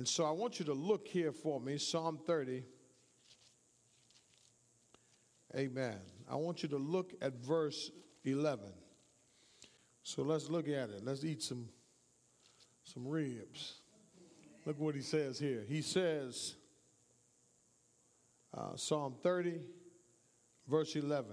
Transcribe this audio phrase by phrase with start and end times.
[0.00, 2.64] And so I want you to look here for me, Psalm 30.
[5.54, 5.98] Amen.
[6.26, 7.90] I want you to look at verse
[8.24, 8.72] 11.
[10.02, 11.04] So let's look at it.
[11.04, 11.68] Let's eat some
[12.82, 13.74] some ribs.
[14.64, 15.66] Look what he says here.
[15.68, 16.54] He says,
[18.56, 19.60] uh, Psalm 30,
[20.66, 21.26] verse 11.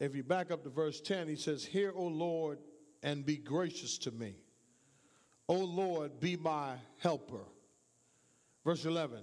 [0.00, 2.58] If you back up to verse 10, he says, Hear, O Lord,
[3.04, 4.34] and be gracious to me.
[5.50, 7.44] O Lord, be my helper.
[8.64, 9.18] Verse 11,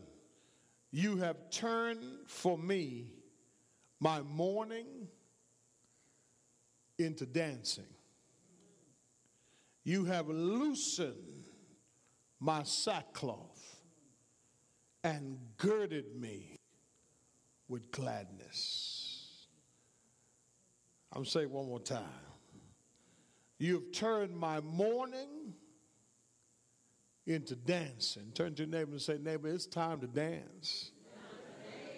[0.91, 3.13] You have turned for me
[4.01, 5.07] my mourning
[6.99, 7.87] into dancing.
[9.85, 11.47] You have loosened
[12.41, 13.77] my sackcloth
[15.05, 16.57] and girded me
[17.69, 19.47] with gladness.
[21.13, 22.03] I'm saying one more time.
[23.59, 25.53] You've turned my mourning
[27.27, 28.31] into dancing.
[28.33, 30.91] Turn to your neighbor and say, Neighbor, it's time to dance.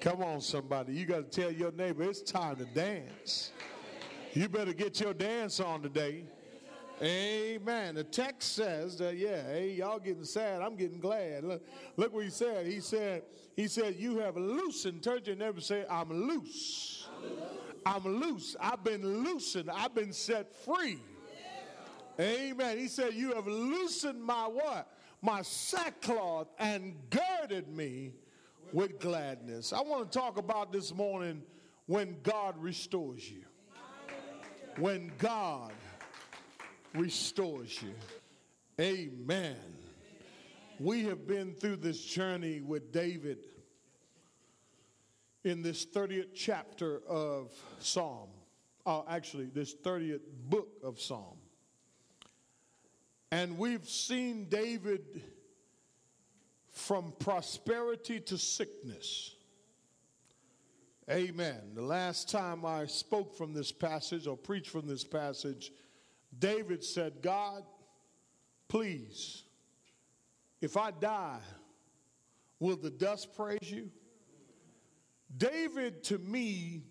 [0.02, 0.94] Come on, somebody.
[0.94, 3.52] You got to tell your neighbor it's time to dance.
[4.34, 6.24] You better get your dance on today.
[7.02, 7.96] Amen.
[7.96, 10.62] The text says that, yeah, hey, y'all getting sad.
[10.62, 11.44] I'm getting glad.
[11.44, 12.68] Look, look what he said.
[12.68, 13.24] He said,
[13.56, 15.02] he said, you have loosened.
[15.02, 17.08] Turn to your neighbor say, I'm loose.
[17.86, 18.56] I'm loose.
[18.60, 19.70] I've been loosened.
[19.70, 21.00] I've been set free.
[22.20, 22.78] Amen.
[22.78, 24.92] He said, you have loosened my what?
[25.22, 28.14] My sackcloth and girded me
[28.72, 29.74] with gladness.
[29.74, 31.44] I want to talk about this morning
[31.88, 33.44] when God restores you.
[34.78, 35.74] When God
[36.94, 37.94] restores you.
[38.80, 39.58] Amen.
[40.80, 43.40] We have been through this journey with David
[45.44, 48.30] in this 30th chapter of Psalm.
[48.86, 51.39] Uh, actually, this 30th book of Psalm.
[53.32, 55.22] And we've seen David
[56.72, 59.36] from prosperity to sickness.
[61.10, 61.72] Amen.
[61.74, 65.72] The last time I spoke from this passage or preached from this passage,
[66.38, 67.64] David said, God,
[68.68, 69.44] please,
[70.62, 71.40] if I die,
[72.60, 73.90] will the dust praise you?
[75.36, 76.84] David, to me,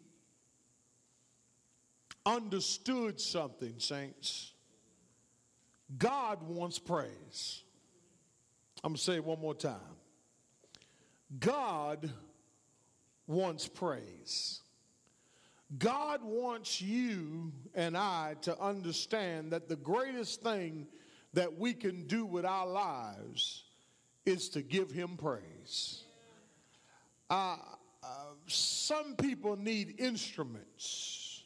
[2.25, 4.53] understood something, saints.
[5.97, 7.63] God wants praise.
[8.85, 9.81] I'm going to say it one more time.
[11.39, 12.13] God
[13.27, 14.61] wants praise.
[15.77, 20.87] God wants you and I to understand that the greatest thing
[21.35, 23.65] that we can do with our lives
[24.25, 26.05] is to give Him praise.
[27.29, 27.57] Uh,
[28.03, 28.07] uh,
[28.47, 31.43] some people need instruments,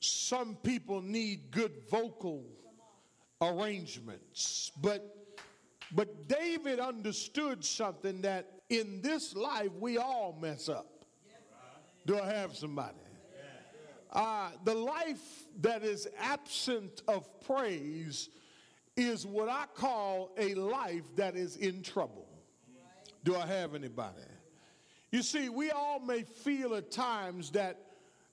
[0.00, 2.44] some people need good vocal
[3.40, 5.16] arrangements, but
[5.92, 11.04] but David understood something that in this life we all mess up.
[12.06, 12.96] Do I have somebody?
[14.12, 18.28] Uh, the life that is absent of praise
[18.96, 22.26] is what I call a life that is in trouble.
[23.24, 24.22] Do I have anybody?
[25.12, 27.78] You see, we all may feel at times that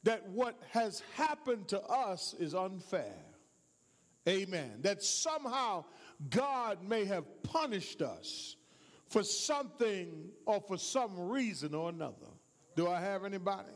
[0.03, 3.15] that what has happened to us is unfair.
[4.27, 4.79] Amen.
[4.81, 5.85] That somehow
[6.29, 8.57] God may have punished us
[9.07, 12.27] for something or for some reason or another.
[12.75, 13.69] Do I have anybody?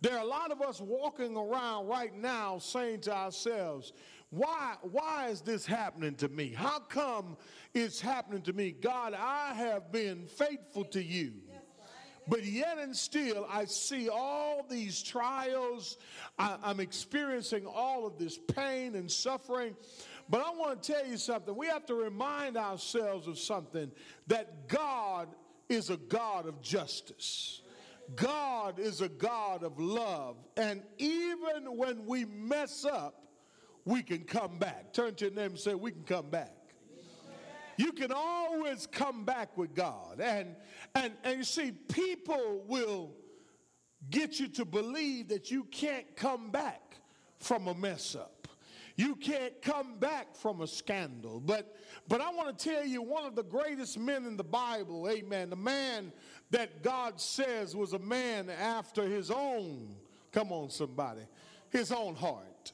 [0.00, 3.92] There are a lot of us walking around right now saying to ourselves,
[4.30, 6.50] why, why is this happening to me?
[6.50, 7.36] How come
[7.72, 8.72] it's happening to me?
[8.72, 11.32] God, I have been faithful to you.
[12.28, 15.98] But yet and still, I see all these trials.
[16.38, 19.76] I, I'm experiencing all of this pain and suffering.
[20.28, 21.54] But I want to tell you something.
[21.54, 23.92] We have to remind ourselves of something
[24.26, 25.28] that God
[25.68, 27.62] is a God of justice.
[28.14, 30.36] God is a God of love.
[30.56, 33.22] And even when we mess up,
[33.84, 34.92] we can come back.
[34.92, 36.55] Turn to your name and say, We can come back.
[37.76, 40.20] You can always come back with God.
[40.20, 40.56] And,
[40.94, 43.12] and, and you see, people will
[44.10, 46.96] get you to believe that you can't come back
[47.38, 48.48] from a mess up.
[48.96, 51.38] You can't come back from a scandal.
[51.38, 51.76] But
[52.08, 55.50] but I want to tell you one of the greatest men in the Bible, amen,
[55.50, 56.12] the man
[56.50, 59.96] that God says was a man after his own,
[60.30, 61.22] come on, somebody,
[61.70, 62.72] his own heart.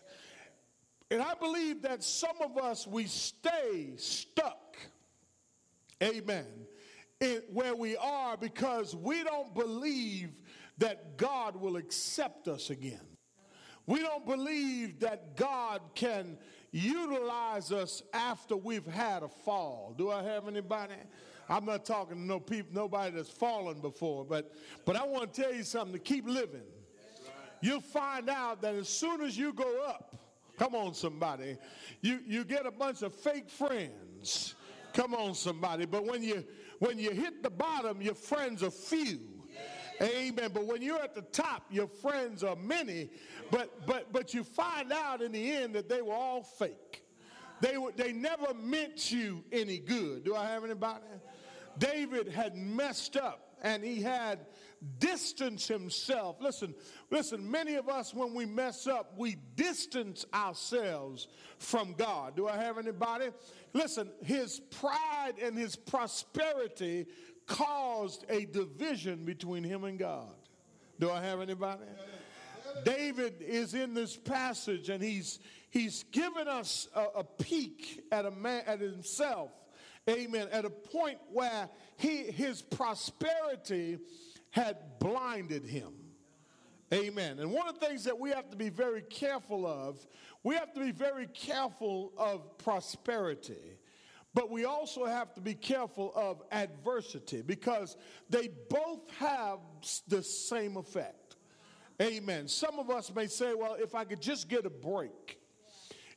[1.11, 4.59] And I believe that some of us, we stay stuck,
[6.03, 6.47] amen,
[7.53, 10.31] where we are because we don't believe
[10.79, 13.01] that God will accept us again.
[13.87, 16.39] We don't believe that God can
[16.71, 19.95] utilize us after we've had a fall.
[19.97, 20.95] Do I have anybody?
[21.49, 24.53] I'm not talking to no people, nobody that's fallen before, but
[24.85, 26.63] but I want to tell you something to keep living.
[27.61, 30.17] You'll find out that as soon as you go up,
[30.59, 31.57] come on, somebody,
[32.01, 34.55] you, you get a bunch of fake friends.
[34.93, 35.87] Come on, somebody.
[35.87, 36.45] But when you
[36.79, 39.21] when you hit the bottom, your friends are few.
[40.01, 40.51] Amen.
[40.53, 43.11] But when you're at the top, your friends are many.
[43.51, 47.05] But but but you find out in the end that they were all fake.
[47.61, 50.25] They were they never meant you any good.
[50.25, 51.05] Do I have anybody?
[51.79, 54.41] David had messed up and he had
[54.99, 56.37] distanced himself.
[56.41, 56.75] Listen,
[57.11, 61.29] listen, many of us, when we mess up, we distance ourselves
[61.59, 62.35] from God.
[62.37, 63.31] Do I have anybody?
[63.73, 67.07] Listen, his pride and his prosperity
[67.47, 70.35] caused a division between him and God.
[71.01, 71.85] Do I have anybody?
[72.85, 75.41] David is in this passage and he's
[75.71, 79.51] he's given us a, a peek at a man at himself
[80.09, 83.99] amen, at a point where he, his prosperity
[84.51, 85.93] had blinded him.
[86.93, 87.39] Amen.
[87.39, 90.07] And one of the things that we have to be very careful of,
[90.43, 93.79] we have to be very careful of prosperity.
[94.35, 97.97] But we also have to be careful of adversity because
[98.31, 99.59] they both have
[100.09, 101.37] the same effect.
[102.01, 102.49] Amen.
[102.49, 105.39] Some of us may say, well, if I could just get a break,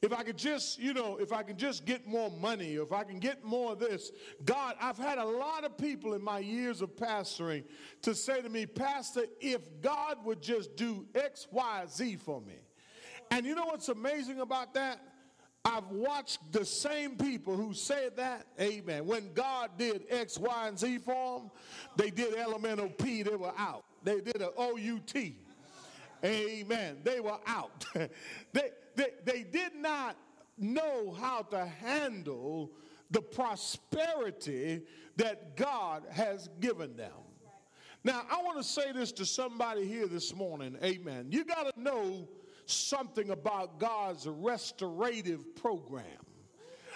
[0.02, 3.04] if I could just, you know, if I can just get more money, if I
[3.04, 4.12] can get more of this.
[4.44, 7.64] God, I've had a lot of people in my years of pastoring
[8.02, 12.56] to say to me, Pastor, if God would just do X, Y, Z for me.
[13.32, 15.00] And you know what's amazing about that?
[15.64, 19.08] I've watched the same people who said that, amen.
[19.08, 21.52] When God did X, Y, and Z for them,
[21.98, 23.84] they did elemental P, they were out.
[24.04, 25.16] They did an OUT.
[26.24, 26.98] Amen.
[27.04, 27.86] They were out.
[28.54, 30.18] they, they, they did not
[30.58, 32.72] know how to handle
[33.12, 34.82] the prosperity
[35.18, 37.12] that God has given them.
[38.04, 40.78] Now, I want to say this to somebody here this morning.
[40.84, 41.28] Amen.
[41.32, 42.28] You got to know
[42.66, 46.06] something about God's restorative program.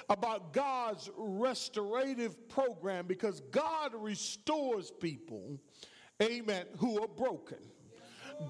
[0.10, 5.60] About God's restorative program because God restores people,
[6.22, 7.60] amen, who are broken.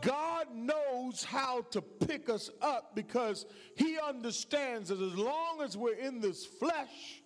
[0.01, 3.45] God knows how to pick us up because
[3.75, 7.23] He understands that as long as we're in this flesh,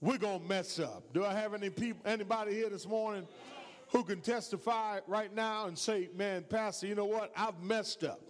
[0.00, 1.12] we're gonna mess up.
[1.12, 3.26] Do I have any people, anybody here this morning
[3.90, 7.32] who can testify right now and say, "Man, Pastor, you know what?
[7.36, 8.20] I've messed up."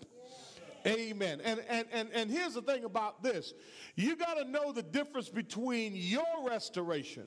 [0.87, 1.41] Amen.
[1.43, 3.55] And and and and here's the thing about this:
[3.97, 7.27] you got to know the difference between your restoration,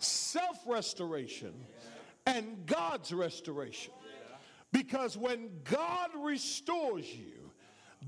[0.00, 1.54] self restoration,
[2.26, 3.92] and God's restoration.
[4.72, 7.50] Because when God restores you,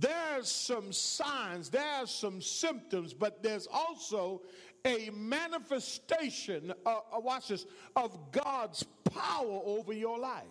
[0.01, 4.43] there's some signs, there's some symptoms, but there's also
[4.85, 7.67] a manifestation, uh, uh, watch this,
[7.97, 8.83] of God's
[9.13, 10.43] power over your life.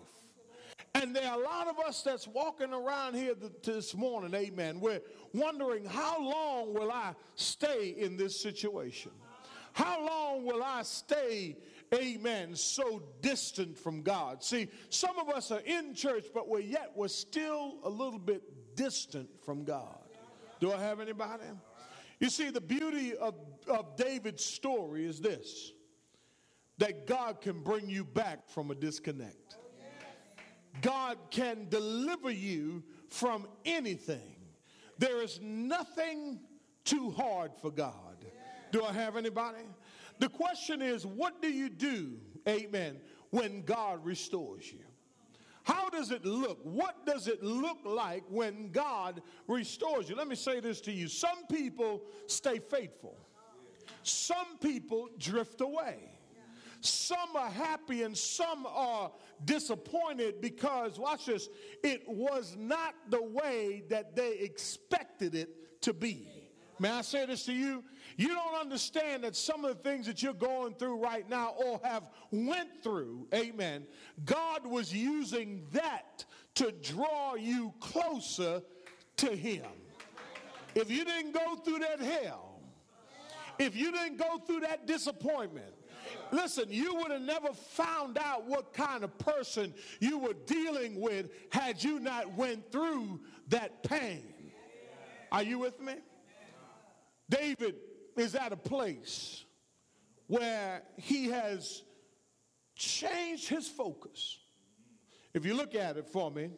[0.94, 4.80] And there are a lot of us that's walking around here this morning, amen.
[4.80, 5.02] We're
[5.32, 9.10] wondering, how long will I stay in this situation?
[9.72, 11.56] How long will I stay
[11.92, 14.42] amen, so distant from God.
[14.42, 18.42] See, some of us are in church, but we're yet we're still a little bit
[18.76, 19.98] distant from God.
[20.60, 21.44] Do I have anybody?
[22.20, 23.34] You see, the beauty of,
[23.68, 25.72] of David's story is this
[26.78, 29.56] that God can bring you back from a disconnect.
[30.80, 34.36] God can deliver you from anything.
[34.98, 36.40] There is nothing
[36.84, 38.24] too hard for God.
[38.72, 39.62] Do I have anybody?
[40.18, 42.18] The question is, what do you do,
[42.48, 44.80] amen, when God restores you?
[45.64, 46.58] How does it look?
[46.62, 50.14] What does it look like when God restores you?
[50.14, 51.08] Let me say this to you.
[51.08, 53.16] Some people stay faithful.
[54.02, 56.10] Some people drift away.
[56.82, 59.10] Some are happy and some are
[59.46, 61.48] disappointed because, watch this,
[61.82, 66.33] it was not the way that they expected it to be.
[66.78, 67.84] May I say this to you?
[68.16, 71.80] You don't understand that some of the things that you're going through right now or
[71.84, 73.86] have went through, amen,
[74.24, 76.24] God was using that
[76.56, 78.62] to draw you closer
[79.16, 79.66] to him.
[80.74, 82.60] If you didn't go through that hell,
[83.58, 85.72] if you didn't go through that disappointment,
[86.32, 91.30] listen, you would have never found out what kind of person you were dealing with
[91.50, 94.24] had you not went through that pain.
[95.30, 95.94] Are you with me?
[97.34, 97.76] David
[98.16, 99.44] is at a place
[100.26, 101.82] where he has
[102.76, 104.38] changed his focus.
[105.32, 106.50] If you look at it for me,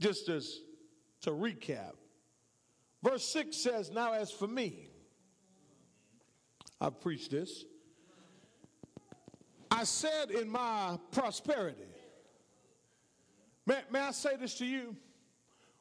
[0.00, 0.58] just as
[1.22, 1.92] to recap,
[3.02, 4.88] Verse 6 says, Now as for me,
[6.80, 7.64] I've preached this.
[9.70, 11.82] I said in my prosperity,
[13.66, 14.96] may, may I say this to you?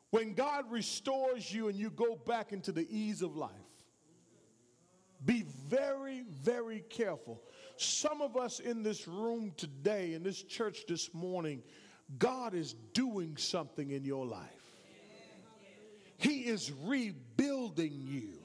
[0.10, 3.52] When God restores you and you go back into the ease of life,
[5.26, 7.42] be very, very careful.
[7.78, 11.64] Some of us in this room today, in this church this morning,
[12.18, 14.50] God is doing something in your life.
[16.18, 18.38] He is rebuilding you,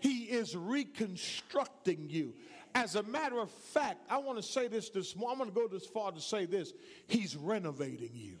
[0.00, 2.34] He is reconstructing you.
[2.74, 5.32] As a matter of fact, I want to say this this morning.
[5.32, 6.72] I'm going to go this far to say this
[7.06, 8.38] He's renovating you.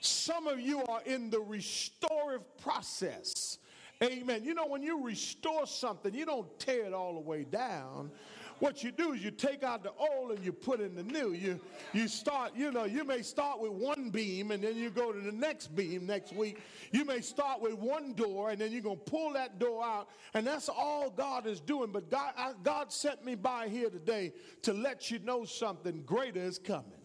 [0.00, 3.58] Some of you are in the restorative process.
[4.02, 4.44] Amen.
[4.44, 8.10] You know, when you restore something, you don't tear it all the way down.
[8.58, 11.32] What you do is you take out the old and you put in the new.
[11.32, 11.58] You
[11.94, 15.20] you start, you know, you may start with one beam and then you go to
[15.20, 16.58] the next beam next week.
[16.92, 20.46] You may start with one door and then you're gonna pull that door out, and
[20.46, 21.90] that's all God is doing.
[21.90, 26.40] But God, I, God sent me by here today to let you know something greater
[26.40, 26.99] is coming.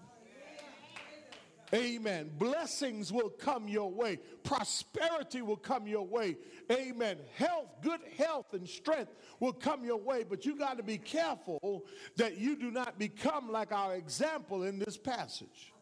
[1.73, 2.31] Amen.
[2.37, 4.19] Blessings will come your way.
[4.43, 6.37] Prosperity will come your way.
[6.71, 7.17] Amen.
[7.35, 11.85] Health, good health and strength will come your way, but you got to be careful
[12.17, 15.73] that you do not become like our example in this passage.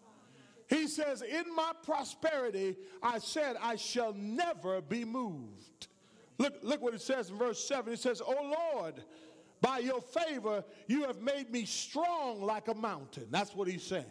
[0.70, 5.88] He says, In my prosperity, I said, I shall never be moved.
[6.38, 7.94] Look, look what it says in verse 7.
[7.94, 9.04] It says, Oh Lord,
[9.62, 13.28] by your favor, you have made me strong like a mountain.
[13.30, 14.06] That's what he's saying.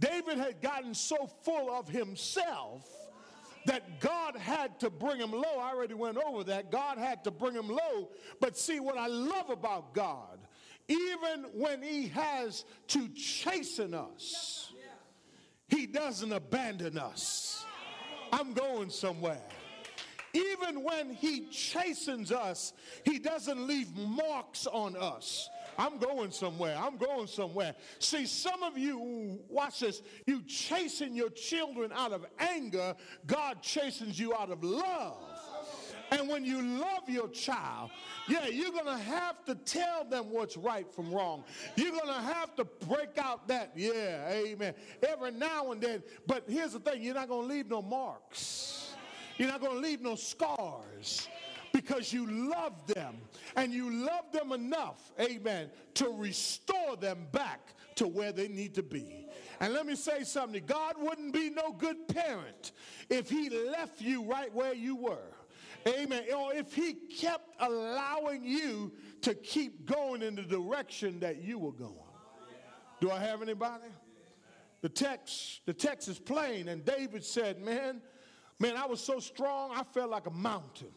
[0.00, 2.88] David had gotten so full of himself
[3.66, 5.58] that God had to bring him low.
[5.60, 6.70] I already went over that.
[6.70, 8.08] God had to bring him low.
[8.40, 10.38] But see, what I love about God,
[10.88, 14.72] even when he has to chasten us,
[15.68, 17.66] he doesn't abandon us.
[18.32, 19.42] I'm going somewhere.
[20.32, 22.72] Even when he chastens us,
[23.04, 25.50] he doesn't leave marks on us.
[25.78, 26.76] I'm going somewhere.
[26.76, 27.76] I'm going somewhere.
[28.00, 34.18] See, some of you, watch this, you chasing your children out of anger, God chastens
[34.18, 35.16] you out of love.
[36.10, 37.90] And when you love your child,
[38.28, 41.44] yeah, you're going to have to tell them what's right from wrong.
[41.76, 44.74] You're going to have to break out that, yeah, amen,
[45.06, 46.02] every now and then.
[46.26, 48.94] But here's the thing you're not going to leave no marks,
[49.36, 51.28] you're not going to leave no scars
[51.72, 53.16] because you love them
[53.56, 58.82] and you love them enough, amen, to restore them back to where they need to
[58.82, 59.26] be.
[59.60, 62.72] And let me say something God wouldn't be no good parent
[63.10, 65.34] if He left you right where you were.
[65.86, 66.24] Amen.
[66.36, 71.72] Or if He kept allowing you to keep going in the direction that you were
[71.72, 71.94] going.
[73.00, 73.88] Do I have anybody?
[74.80, 78.00] The text, the text is plain, and David said, Man,
[78.60, 80.92] man, I was so strong, I felt like a mountain.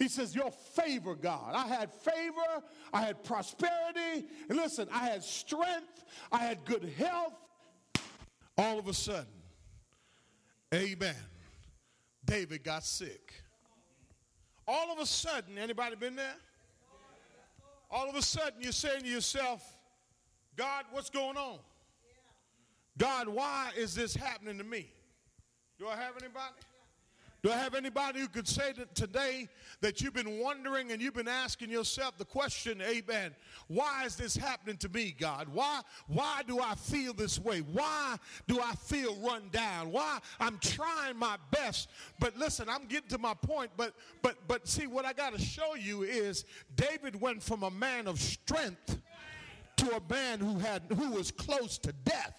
[0.00, 1.54] He says, Your favor, God.
[1.54, 7.34] I had favor, I had prosperity, and listen, I had strength, I had good health.
[8.56, 9.26] All of a sudden,
[10.74, 11.14] amen,
[12.24, 13.34] David got sick.
[14.66, 16.36] All of a sudden, anybody been there?
[17.90, 19.62] All of a sudden, you're saying to yourself,
[20.56, 21.58] God, what's going on?
[22.96, 24.92] God, why is this happening to me?
[25.78, 26.54] Do I have anybody?
[27.42, 29.48] Do I have anybody who could say that today
[29.80, 33.34] that you've been wondering and you've been asking yourself the question, amen,
[33.68, 35.48] why is this happening to me, God?
[35.50, 37.60] Why, why do I feel this way?
[37.60, 38.16] Why
[38.46, 39.90] do I feel run down?
[39.90, 41.88] Why I'm trying my best.
[42.18, 45.40] But listen, I'm getting to my point, but but but see what I got to
[45.40, 46.44] show you is
[46.76, 48.98] David went from a man of strength
[49.76, 52.36] to a man who had who was close to death.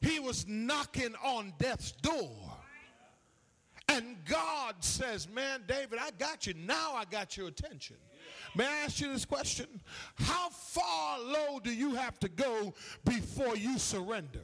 [0.00, 2.43] He was knocking on death's door.
[3.88, 6.54] And God says, Man, David, I got you.
[6.54, 7.96] Now I got your attention.
[8.56, 9.66] May I ask you this question?
[10.14, 12.72] How far low do you have to go
[13.04, 14.40] before you surrender?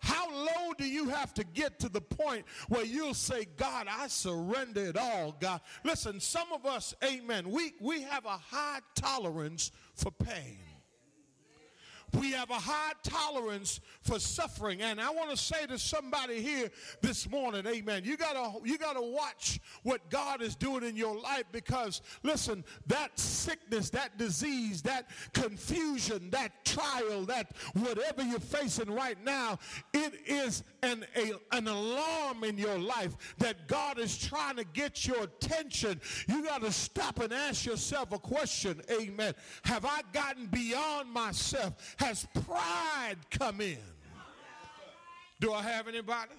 [0.00, 4.06] How low do you have to get to the point where you'll say, God, I
[4.08, 5.60] surrender it all, God?
[5.84, 10.58] Listen, some of us, amen, we, we have a high tolerance for pain
[12.18, 14.82] we have a high tolerance for suffering.
[14.82, 16.70] And I want to say to somebody here
[17.02, 21.44] this morning, amen, you gotta you gotta watch what God is doing in your life
[21.52, 29.22] because listen, that sickness, that disease, that confusion, that trial, that whatever you're facing right
[29.24, 29.58] now,
[29.92, 35.06] it is an, a, an alarm in your life that God is trying to get
[35.06, 36.00] your attention.
[36.26, 39.34] You got to stop and ask yourself a question, amen.
[39.62, 41.96] Have I gotten beyond myself?
[41.98, 43.78] Has pride come in?
[45.40, 46.34] Do I have anybody?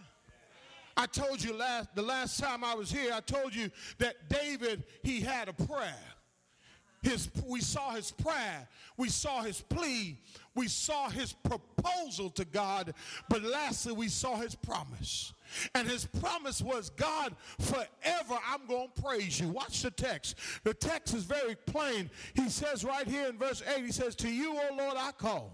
[0.98, 4.84] I told you last the last time I was here, I told you that David
[5.04, 5.96] he had a prayer.
[7.02, 10.18] His, we saw his prayer, we saw his plea,
[10.54, 12.94] we saw his proposal to God,
[13.30, 15.32] but lastly, we saw his promise.
[15.76, 19.50] And his promise was, God, forever I'm going to praise you.
[19.50, 20.36] Watch the text.
[20.64, 22.10] The text is very plain.
[22.34, 25.52] He says right here in verse 8, he says, To you, O Lord, I call,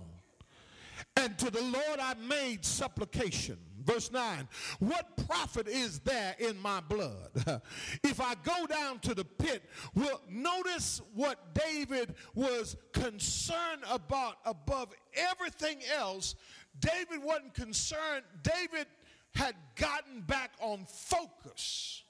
[1.17, 3.57] and to the Lord I made supplication.
[3.85, 4.47] Verse 9,
[4.79, 7.29] what profit is there in my blood?
[8.03, 9.61] if I go down to the pit,
[9.93, 16.33] well, notice what David was concerned about above everything else.
[16.79, 18.23] David wasn't concerned.
[18.41, 18.87] David
[19.36, 22.04] had gotten back on focus.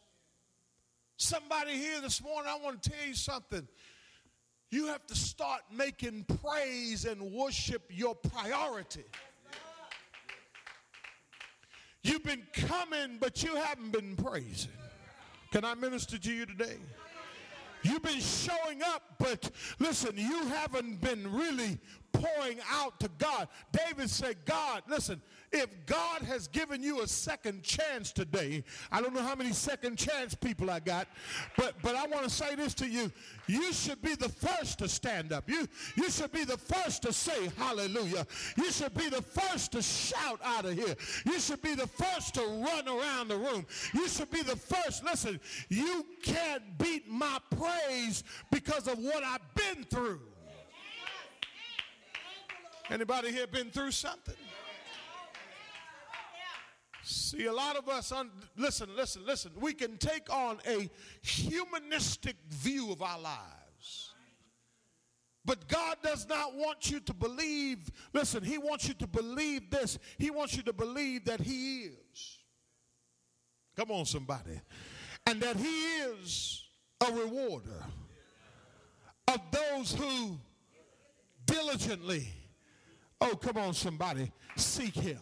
[1.17, 3.67] Somebody here this morning, I want to tell you something.
[4.69, 9.05] You have to start making praise and worship your priority.
[12.03, 14.71] You've been coming, but you haven't been praising.
[15.51, 16.77] Can I minister to you today?
[17.81, 21.79] You've been showing up, but listen, you haven't been really
[22.15, 23.47] pouring out to God.
[23.71, 29.13] David said, God, listen, if God has given you a second chance today, I don't
[29.13, 31.07] know how many second chance people I got,
[31.57, 33.11] but, but I want to say this to you.
[33.47, 35.49] You should be the first to stand up.
[35.49, 38.25] You, you should be the first to say hallelujah.
[38.57, 40.95] You should be the first to shout out of here.
[41.25, 43.65] You should be the first to run around the room.
[43.93, 45.03] You should be the first.
[45.03, 50.21] Listen, you can't beat my praise because of what I've been through.
[52.89, 54.35] Anybody here been through something?
[57.03, 60.89] See, a lot of us, un- listen, listen, listen, we can take on a
[61.21, 64.13] humanistic view of our lives.
[65.45, 69.99] But God does not want you to believe, listen, He wants you to believe this.
[70.17, 72.39] He wants you to believe that He is.
[73.75, 74.59] Come on, somebody.
[75.27, 76.63] And that He is
[77.07, 77.83] a rewarder
[79.27, 80.39] of those who
[81.45, 82.27] diligently,
[83.21, 85.19] oh, come on, somebody, seek Him.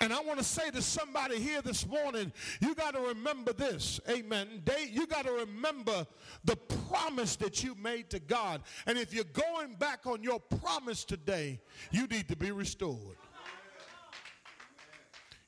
[0.00, 3.98] And I want to say to somebody here this morning, you got to remember this.
[4.08, 4.62] Amen.
[4.64, 6.06] They, you got to remember
[6.44, 6.56] the
[6.90, 8.60] promise that you made to God.
[8.86, 13.16] And if you're going back on your promise today, you need to be restored.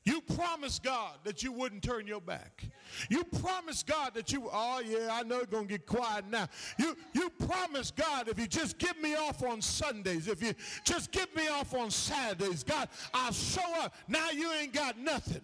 [0.05, 2.63] You promised God that you wouldn't turn your back.
[3.09, 6.47] You promised God that you, oh yeah, I know it's to get quiet now.
[6.77, 11.11] You, you promised God if you just give me off on Sundays, if you just
[11.11, 13.93] give me off on Saturdays, God, I'll show up.
[14.07, 15.41] Now you ain't got nothing.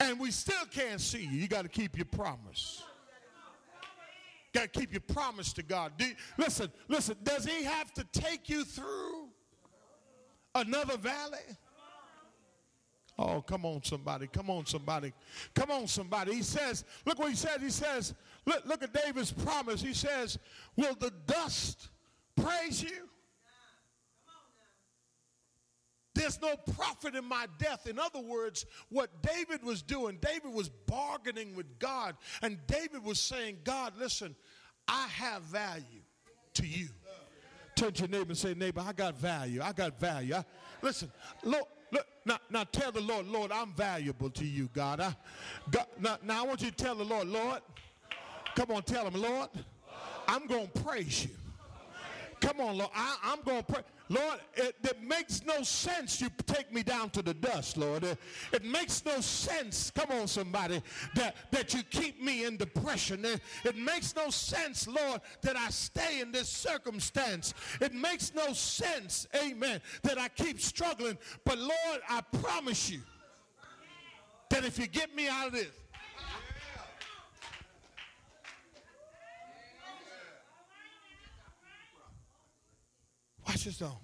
[0.00, 1.30] And we still can't see you.
[1.30, 2.82] You got to keep your promise.
[4.52, 5.92] Got to keep your promise to God.
[5.96, 9.28] Do, listen, listen, does he have to take you through
[10.54, 11.38] another valley?
[13.18, 14.28] Oh, come on, somebody.
[14.28, 15.12] Come on, somebody.
[15.54, 16.34] Come on, somebody.
[16.34, 17.60] He says, look what he says.
[17.60, 18.14] He says,
[18.46, 19.82] look, look at David's promise.
[19.82, 20.38] He says,
[20.76, 21.88] Will the dust
[22.36, 23.08] praise you?
[26.14, 27.86] There's no profit in my death.
[27.86, 32.16] In other words, what David was doing, David was bargaining with God.
[32.42, 34.34] And David was saying, God, listen,
[34.88, 36.02] I have value
[36.54, 36.88] to you.
[37.76, 39.60] Turn to your neighbor and say, neighbor, I got value.
[39.62, 40.34] I got value.
[40.34, 40.44] I,
[40.82, 41.12] listen,
[41.44, 45.00] look, look, now, now tell the Lord, Lord, I'm valuable to you, God.
[45.00, 45.14] I,
[45.70, 47.60] God now, now I want you to tell the Lord, Lord,
[48.54, 49.48] come on, tell him, Lord,
[50.26, 51.30] I'm going to praise you.
[52.40, 53.82] Come on, Lord, I, I'm going to pray.
[54.08, 58.04] Lord, it, it, makes no sense you take me down to the dust, Lord.
[58.04, 58.18] It,
[58.52, 60.82] it, makes no sense, come on, somebody,
[61.14, 63.24] that, that you keep me in depression.
[63.24, 67.52] It, it makes no sense, Lord, that I stay in this circumstance.
[67.80, 71.18] It makes no sense, amen, that I keep struggling.
[71.44, 73.00] But Lord, I promise you
[74.50, 75.68] that if you get me out of this,
[83.48, 83.98] Watch this though.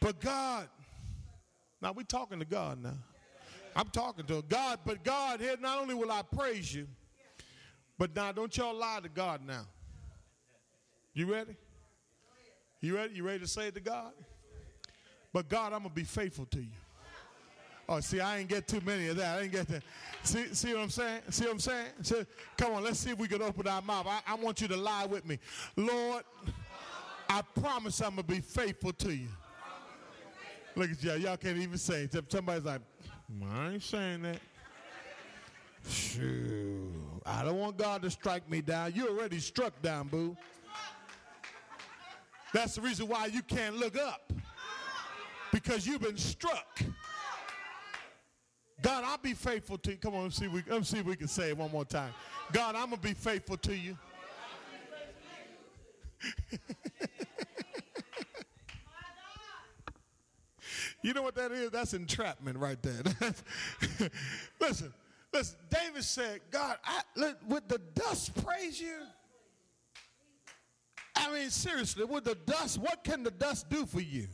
[0.00, 0.68] But God,
[1.82, 2.96] now we're talking to God now.
[3.74, 6.86] I'm talking to God, but God here, not only will I praise you,
[7.98, 9.66] but now don't y'all lie to God now.
[11.12, 11.56] You ready?
[12.80, 13.14] You ready?
[13.14, 14.12] You ready to say it to God?
[15.32, 16.72] But God, I'm gonna be faithful to you.
[17.88, 19.38] Oh, see, I ain't get too many of that.
[19.38, 19.82] I ain't get that.
[20.24, 21.20] See, see what I'm saying?
[21.30, 21.86] See what I'm saying?
[22.02, 22.24] So,
[22.56, 24.06] come on, let's see if we can open our mouth.
[24.08, 25.38] I, I want you to lie with me.
[25.76, 26.24] Lord,
[27.28, 29.28] I promise I'm going to be faithful to you.
[30.74, 31.16] Look at y'all.
[31.16, 32.32] Y'all can't even say it.
[32.32, 32.82] Somebody's like,
[33.50, 34.38] I ain't saying that.
[35.88, 36.92] Shoo.
[37.24, 38.92] I don't want God to strike me down.
[38.94, 40.36] You already struck down, boo.
[42.52, 44.32] That's the reason why you can't look up.
[45.52, 46.80] Because you've been struck.
[48.82, 49.96] God, I'll be faithful to you.
[49.96, 52.12] Come on, let's see, we, let's see if we can say it one more time.
[52.52, 53.96] God, I'm going to be faithful to you.
[61.02, 61.70] you know what that is?
[61.70, 63.02] That's entrapment right there.
[64.60, 64.92] listen,
[65.32, 65.56] listen.
[65.70, 68.98] David said, God, I, let, would the dust praise you?
[71.14, 74.28] I mean, seriously, would the dust, what can the dust do for you?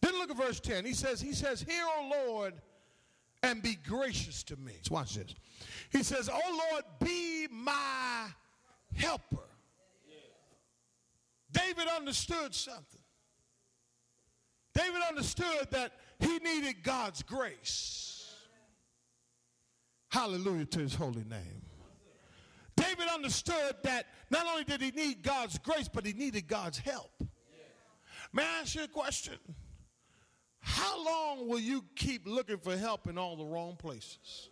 [0.00, 0.84] Then look at verse 10.
[0.84, 2.54] He says, He says, Hear, O Lord,
[3.42, 4.72] and be gracious to me.
[4.82, 5.34] So watch this.
[5.90, 8.26] He says, Oh Lord, be my
[8.94, 9.38] helper.
[11.52, 12.99] David understood something.
[14.80, 18.34] David understood that he needed God's grace.
[20.10, 21.62] Hallelujah to his holy name.
[22.76, 27.10] David understood that not only did he need God's grace, but he needed God's help.
[28.32, 29.34] May I ask you a question?
[30.60, 34.48] How long will you keep looking for help in all the wrong places?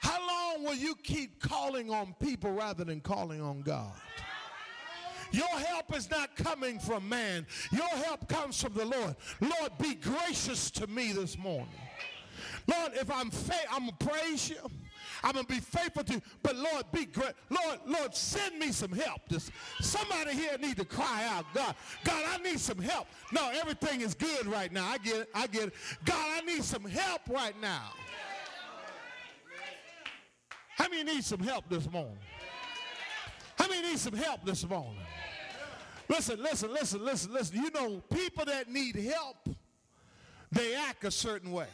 [0.00, 3.92] How long will you keep calling on people rather than calling on God?
[5.32, 7.46] Your help is not coming from man.
[7.72, 9.16] Your help comes from the Lord.
[9.40, 11.68] Lord, be gracious to me this morning.
[12.66, 14.56] Lord, if I'm faith, I'm to praise you.
[15.22, 16.22] I'm to be faithful to you.
[16.42, 17.32] But Lord, be great.
[17.48, 19.22] Lord, Lord, send me some help.
[19.28, 23.06] This, somebody here need to cry out, God, God, I need some help.
[23.32, 24.86] No, everything is good right now.
[24.86, 25.28] I get it.
[25.34, 25.74] I get it.
[26.04, 27.92] God, I need some help right now.
[30.76, 32.18] How many need some help this morning?
[33.58, 35.00] How many need some help this morning?
[36.08, 37.56] Listen, listen, listen, listen, listen.
[37.56, 39.48] You know, people that need help,
[40.52, 41.66] they act a certain way.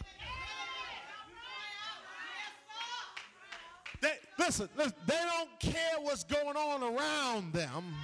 [4.00, 7.94] They, listen, listen, they don't care what's going on around them.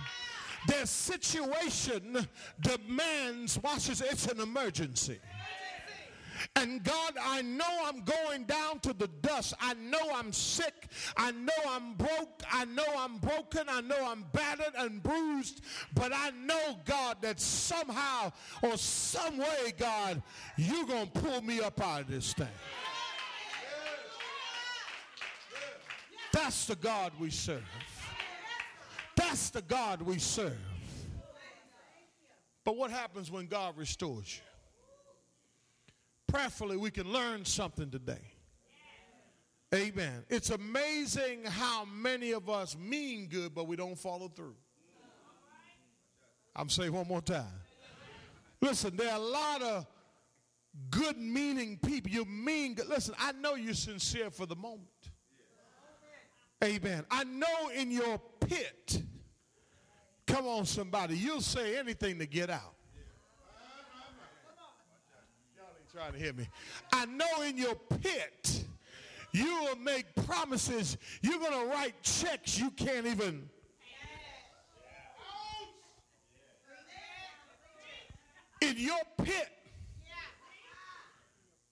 [0.66, 2.26] Their situation
[2.60, 5.18] demands, watch this, it's an emergency.
[6.56, 9.54] And God, I know I'm going down to the dust.
[9.60, 10.88] I know I'm sick.
[11.16, 12.42] I know I'm broke.
[12.50, 13.68] I know I'm broken.
[13.68, 15.60] I know I'm battered and bruised.
[15.94, 18.32] But I know, God, that somehow
[18.62, 20.20] or some way, God,
[20.56, 22.48] you're going to pull me up out of this thing.
[26.32, 27.62] That's the God we serve.
[29.14, 30.58] That's the God we serve.
[32.64, 34.47] But what happens when God restores you?
[36.28, 38.32] Prayerfully, we can learn something today.
[39.74, 40.24] Amen.
[40.28, 44.54] It's amazing how many of us mean good, but we don't follow through.
[46.56, 47.44] I'm saying one more time.
[48.60, 49.86] Listen, there are a lot of
[50.90, 52.10] good meaning people.
[52.10, 52.88] You mean good.
[52.88, 54.88] Listen, I know you're sincere for the moment.
[56.62, 57.04] Amen.
[57.10, 59.02] I know in your pit,
[60.26, 62.74] come on, somebody, you'll say anything to get out.
[65.56, 66.48] Y'all ain't trying to hear me.
[66.92, 68.64] I know in your pit,
[69.32, 70.96] you will make promises.
[71.22, 73.48] You're going to write checks you can't even.
[78.60, 79.48] In your pit,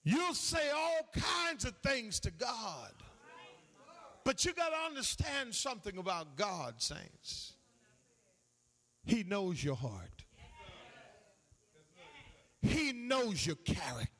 [0.03, 2.91] you'll say all kinds of things to God.
[4.25, 7.53] But you got to understand something about God, saints.
[9.05, 10.25] He knows your heart.
[12.61, 14.16] He knows your character.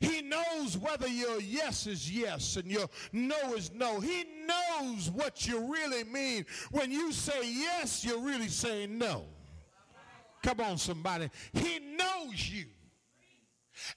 [0.00, 4.00] He knows whether your yes is yes and your no is no.
[4.00, 6.46] He knows what you really mean.
[6.70, 9.24] When you say yes, you're really saying no.
[10.42, 11.30] Come on, somebody.
[11.52, 12.66] He knows you.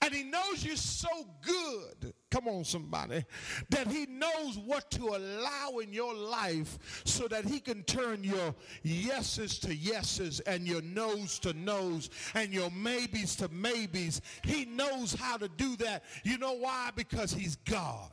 [0.02, 1.08] And he knows you so
[1.42, 3.24] good, come on, somebody,
[3.70, 8.54] that he knows what to allow in your life so that he can turn your
[8.84, 14.22] yeses to yeses and your noes to noes and your maybes to maybes.
[14.44, 16.04] He knows how to do that.
[16.24, 16.92] You know why?
[16.96, 18.12] Because he's God.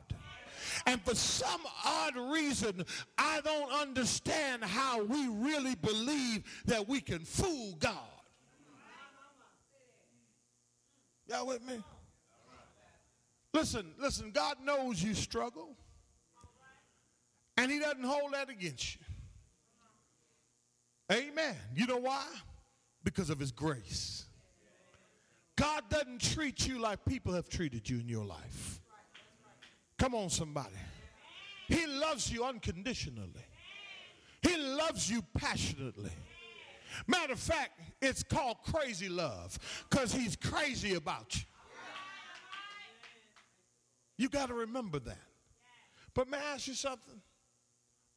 [0.87, 2.85] And for some odd reason,
[3.18, 8.12] I don't understand how we really believe that we can fool God.
[11.33, 11.83] Y'all with me?
[13.55, 15.75] Listen, listen, God knows you struggle.
[17.57, 19.01] And he doesn't hold that against you.
[21.11, 21.57] Amen.
[21.75, 22.27] You know why?
[23.03, 24.27] Because of his grace.
[25.57, 28.81] God doesn't treat you like people have treated you in your life.
[29.99, 30.77] Come on, somebody.
[31.68, 33.47] He loves you unconditionally.
[34.42, 36.11] He loves you passionately.
[37.07, 41.42] Matter of fact, it's called crazy love because he's crazy about you.
[44.18, 45.18] You got to remember that.
[46.14, 47.20] But may I ask you something?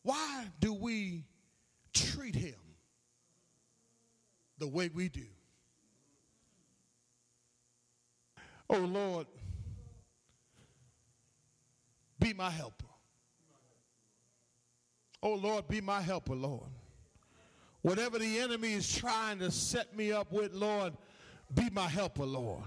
[0.03, 1.23] Why do we
[1.93, 2.53] treat him
[4.57, 5.25] the way we do?
[8.69, 9.27] Oh Lord,
[12.19, 12.85] be my helper.
[15.23, 16.69] Oh Lord, be my helper, Lord.
[17.85, 20.93] Whatever the enemy is trying to set me up with, Lord,
[21.53, 22.63] be my helper, Lord.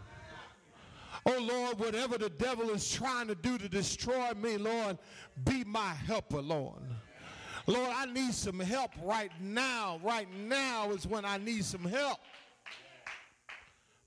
[1.26, 4.96] Oh Lord, whatever the devil is trying to do to destroy me, Lord,
[5.44, 6.82] be my helper, Lord.
[7.66, 9.98] Lord, I need some help right now.
[10.04, 12.20] Right now is when I need some help.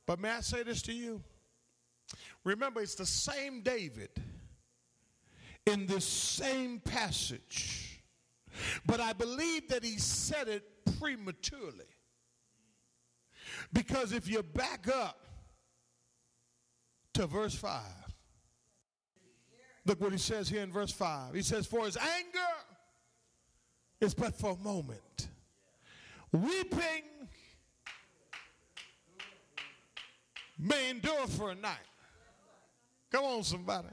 [0.05, 1.21] But may I say this to you?
[2.45, 4.11] Remember, it's the same David
[5.65, 8.01] in this same passage.
[8.85, 11.85] But I believe that he said it prematurely.
[13.73, 15.25] Because if you back up
[17.13, 17.81] to verse 5,
[19.85, 21.33] look what he says here in verse 5.
[21.33, 22.39] He says, For his anger
[23.99, 25.27] is but for a moment,
[26.31, 27.03] weeping
[30.57, 31.77] may endure for a night.
[33.11, 33.89] Come on, somebody.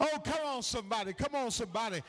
[0.00, 1.12] Oh, come on, somebody.
[1.12, 2.00] Come on, somebody.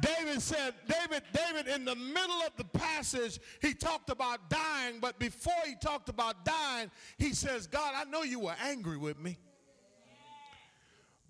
[0.00, 5.18] David said, David, David, in the middle of the passage, he talked about dying, but
[5.18, 9.38] before he talked about dying, he says, God, I know you were angry with me.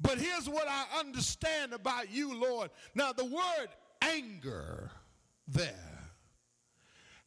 [0.01, 2.70] But here's what I understand about you, Lord.
[2.94, 3.68] Now, the word
[4.03, 4.90] anger
[5.46, 5.99] there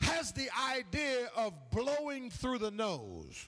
[0.01, 3.47] has the idea of blowing through the nose.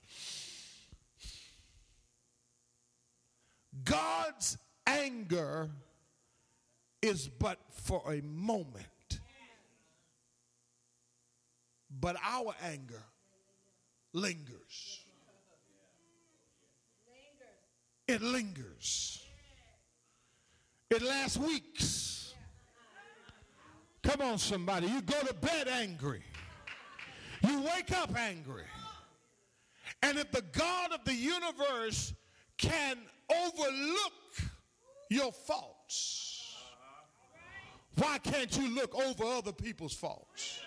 [3.84, 5.70] God's anger
[7.06, 8.86] is but for a moment.
[12.00, 13.04] But our anger
[14.16, 15.02] lingers.
[18.08, 19.24] It lingers.
[20.90, 22.34] It lasts weeks.
[24.04, 24.88] Come on, somebody.
[24.88, 26.24] You go to bed angry.
[27.48, 28.64] You wake up angry.
[30.04, 32.14] And if the God of the universe
[32.58, 32.98] can
[33.30, 34.14] overlook
[35.10, 36.35] your faults,
[37.96, 40.60] why can't you look over other people's faults?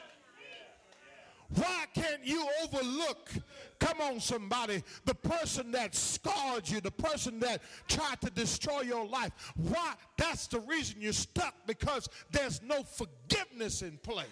[1.54, 3.30] Why can't you overlook,
[3.78, 9.06] come on, somebody, the person that scarred you, the person that tried to destroy your
[9.06, 9.32] life?
[9.56, 9.94] Why?
[10.18, 14.26] That's the reason you're stuck because there's no forgiveness in play.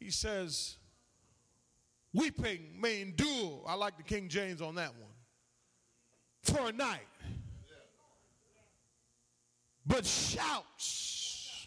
[0.00, 0.76] He says,
[2.12, 3.62] weeping may endure.
[3.68, 5.12] I like the King James on that one.
[6.42, 7.06] For a night.
[9.86, 11.66] But shouts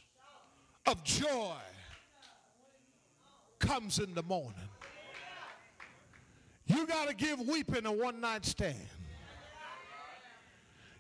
[0.86, 1.56] of joy
[3.60, 4.54] comes in the morning.
[6.66, 8.76] You got to give weeping a one night stand.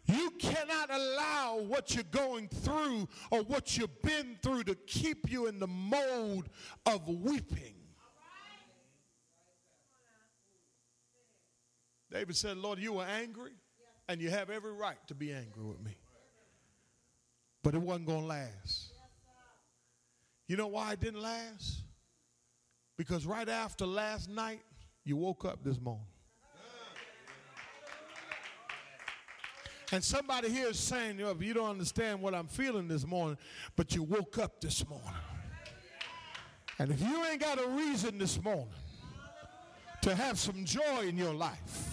[0.05, 5.47] You cannot allow what you're going through or what you've been through to keep you
[5.47, 6.47] in the mode
[6.85, 7.73] of weeping.
[12.09, 13.51] David said, Lord, you were angry,
[14.07, 15.97] and you have every right to be angry with me.
[17.67, 18.93] But it wasn't going to last.
[20.47, 21.83] You know why it didn't last?
[22.97, 24.61] Because right after last night,
[25.03, 26.05] you woke up this morning.
[29.91, 33.37] And somebody here is saying, you, you don't understand what I'm feeling this morning,
[33.75, 35.05] but you woke up this morning.
[36.79, 38.69] And if you ain't got a reason this morning
[40.03, 41.86] to have some joy in your life,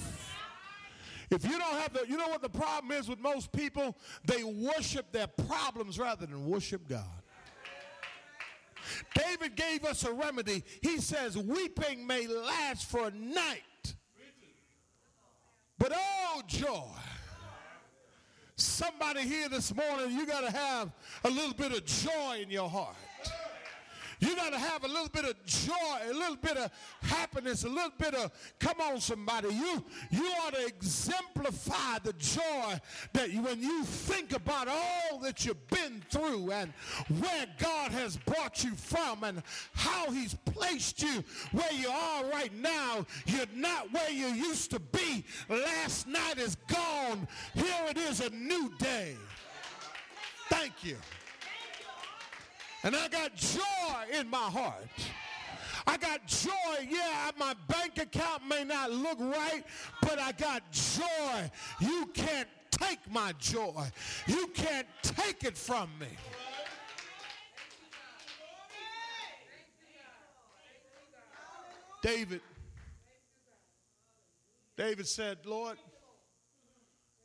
[1.30, 3.96] if you don't have the, you know what the problem is with most people?
[4.24, 7.04] They worship their problems rather than worship God.
[9.14, 10.62] David gave us a remedy.
[10.82, 13.94] He says, Weeping may last for a night,
[15.78, 16.90] but oh, joy
[18.56, 20.92] Somebody here this morning, you got to have
[21.24, 22.94] a little bit of joy in your heart.
[24.20, 25.74] You got to have a little bit of joy,
[26.10, 26.70] a little bit of
[27.02, 29.48] happiness, a little bit of, come on, somebody.
[29.48, 32.78] You, you ought to exemplify the joy
[33.12, 36.72] that you, when you think about all that you've been through and
[37.20, 42.52] where God has brought you from and how He's placed you where you are right
[42.54, 43.06] now.
[43.26, 45.24] You're not where you used to be.
[45.48, 47.26] Last night is gone.
[47.54, 49.16] Here it is, a new day.
[50.48, 50.96] Thank you.
[52.84, 55.10] And I got joy in my heart.
[55.86, 56.86] I got joy.
[56.86, 59.64] Yeah, my bank account may not look right,
[60.02, 61.50] but I got joy.
[61.80, 63.86] You can't take my joy.
[64.26, 66.08] You can't take it from me.
[72.02, 72.42] David
[74.76, 75.78] David said, Lord,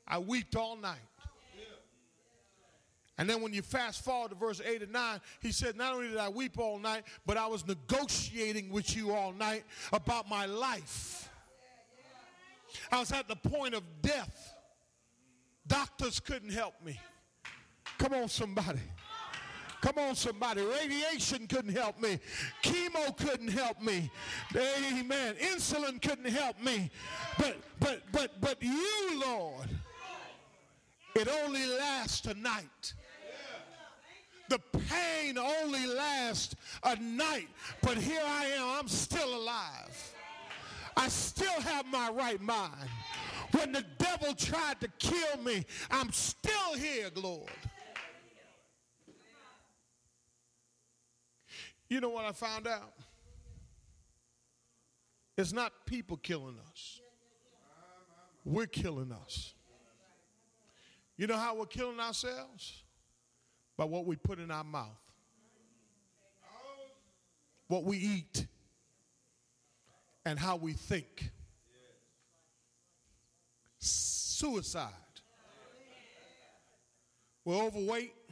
[0.08, 1.00] I wept all night
[3.20, 6.08] And then when you fast forward to verse 8 and 9, he said, Not only
[6.08, 10.46] did I weep all night, but I was negotiating with you all night about my
[10.46, 11.30] life.
[12.90, 14.56] I was at the point of death.
[15.68, 16.98] Doctors couldn't help me.
[17.98, 18.80] Come on, somebody.
[19.82, 20.62] Come on, somebody.
[20.62, 22.20] Radiation couldn't help me.
[22.64, 24.10] Chemo couldn't help me.
[24.56, 25.36] Amen.
[25.36, 26.90] Insulin couldn't help me.
[27.38, 29.70] But but but but you, Lord,
[31.16, 32.94] it only lasts a night.
[34.50, 34.60] The
[34.90, 37.48] pain only lasts a night,
[37.82, 38.80] but here I am.
[38.80, 40.14] I'm still alive.
[40.98, 42.90] I still have my right mind.
[43.52, 47.50] When the devil tried to kill me, I'm still here, Lord.
[51.90, 52.94] You know what I found out?
[55.38, 57.02] It's not people killing us.
[58.46, 59.54] We're killing us.
[61.18, 62.84] You know how we're killing ourselves?
[63.80, 65.00] By what we put in our mouth,
[67.70, 68.46] what we eat,
[70.26, 71.32] and how we think.
[73.78, 74.92] Suicide.
[77.46, 78.14] We're overweight.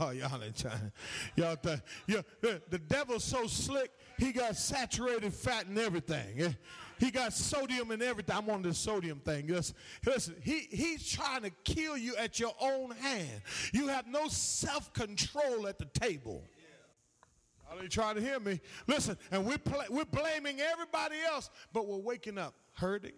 [0.00, 0.90] Oh, y'all ain't trying.
[1.36, 6.42] Y'all think, yeah, the, the devil's so slick, he got saturated fat and everything.
[6.42, 6.52] Eh?
[6.98, 8.36] He got sodium and everything.
[8.36, 9.46] I'm on this sodium thing.
[9.48, 13.42] Listen, listen he, he's trying to kill you at your own hand.
[13.72, 16.42] You have no self control at the table.
[17.70, 18.60] Are you trying to hear me?
[18.86, 23.12] Listen, and we're, pl- we're blaming everybody else, but we're waking up hurting.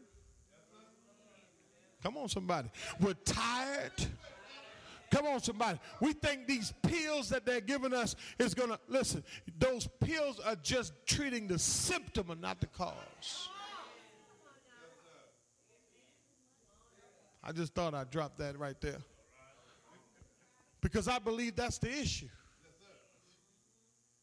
[2.02, 2.70] Come on, somebody.
[3.00, 3.92] We're tired.
[5.10, 5.78] Come on, somebody.
[6.00, 9.24] We think these pills that they're giving us is going to, listen,
[9.58, 13.48] those pills are just treating the symptom and not the cause.
[17.48, 18.98] I just thought I'd drop that right there.
[20.82, 22.28] Because I believe that's the issue.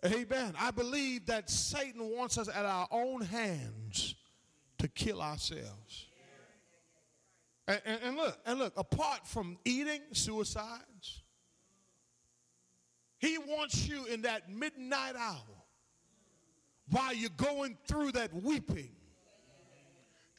[0.06, 0.54] Amen.
[0.60, 4.14] I believe that Satan wants us at our own hands
[4.78, 6.06] to kill ourselves.
[7.68, 11.24] And, and, and, look, and look, apart from eating suicides,
[13.18, 15.42] he wants you in that midnight hour
[16.92, 18.92] while you're going through that weeping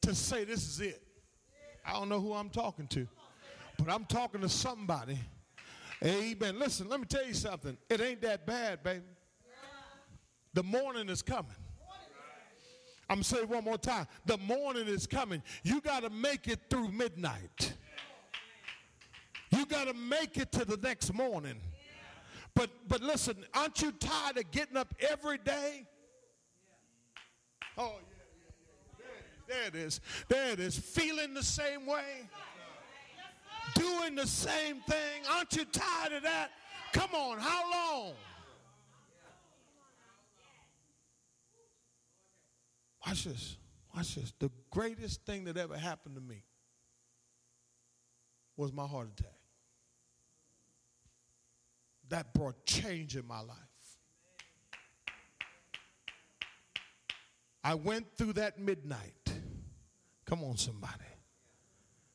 [0.03, 1.06] to say, This is it.
[1.87, 3.07] I don't know who I'm talking to,
[3.79, 5.19] but I'm talking to somebody.
[6.05, 6.59] Amen.
[6.59, 7.77] Listen, let me tell you something.
[7.89, 9.05] It ain't that bad, baby.
[10.53, 11.53] The morning is coming.
[13.09, 14.07] I'm going to say it one more time.
[14.25, 15.43] The morning is coming.
[15.63, 17.75] You got to make it through midnight.
[19.51, 21.61] You got to make it to the next morning.
[22.55, 25.87] But but listen, aren't you tired of getting up every day?
[27.77, 28.16] Oh yeah.
[29.47, 30.01] There it is.
[30.29, 30.77] There it is.
[30.77, 32.29] Feeling the same way.
[33.75, 35.23] Doing the same thing.
[35.31, 36.51] Aren't you tired of that?
[36.93, 38.15] Come on, how long?
[43.07, 43.57] Watch this.
[43.95, 44.33] Watch this.
[44.39, 46.43] The greatest thing that ever happened to me
[48.57, 49.33] was my heart attack.
[52.09, 53.57] That brought change in my life.
[57.67, 59.33] I went through that midnight.
[60.25, 61.03] Come on, somebody.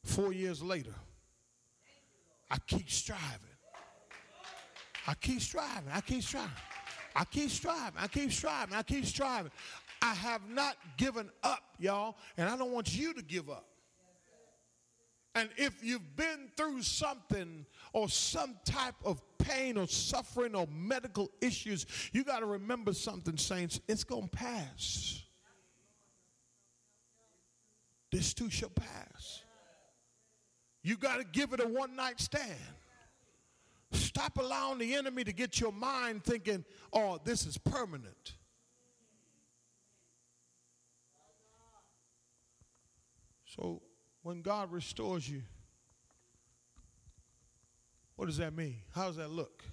[0.01, 0.95] Four years later,
[2.49, 3.57] I keep striving.
[5.05, 5.91] I keep striving.
[5.91, 6.51] I keep striving.
[7.13, 7.99] I keep striving.
[7.99, 8.73] I keep striving.
[8.73, 9.51] I keep striving.
[10.01, 13.67] I have not given up, y'all, and I don't want you to give up.
[15.35, 21.29] And if you've been through something or some type of pain or suffering or medical
[21.41, 23.81] issues, you got to remember something, saints.
[23.89, 25.23] It's going to pass.
[28.11, 29.43] This too shall pass.
[30.83, 32.57] You got to give it a one night stand.
[33.93, 38.33] Stop allowing the enemy to get your mind thinking, oh, this is permanent.
[43.45, 43.81] So
[44.23, 45.41] when God restores you,
[48.15, 48.77] what does that mean?
[48.95, 49.63] How does that look?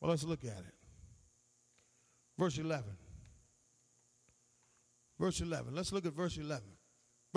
[0.00, 0.74] Well, let's look at it.
[2.38, 2.84] Verse 11.
[5.18, 5.74] Verse 11.
[5.74, 6.62] Let's look at verse 11.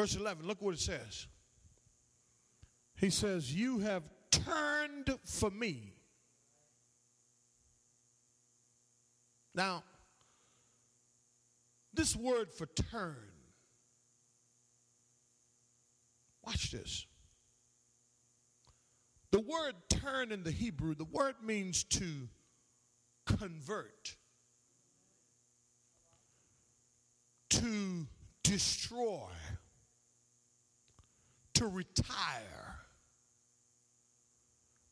[0.01, 1.27] Verse 11, look what it says.
[2.95, 5.93] He says, You have turned for me.
[9.53, 9.83] Now,
[11.93, 13.15] this word for turn
[16.43, 17.05] Watch this.
[19.29, 22.27] The word turn in the Hebrew, the word means to
[23.27, 24.15] convert,
[27.51, 28.07] to
[28.43, 29.27] destroy,
[31.61, 32.75] to retire.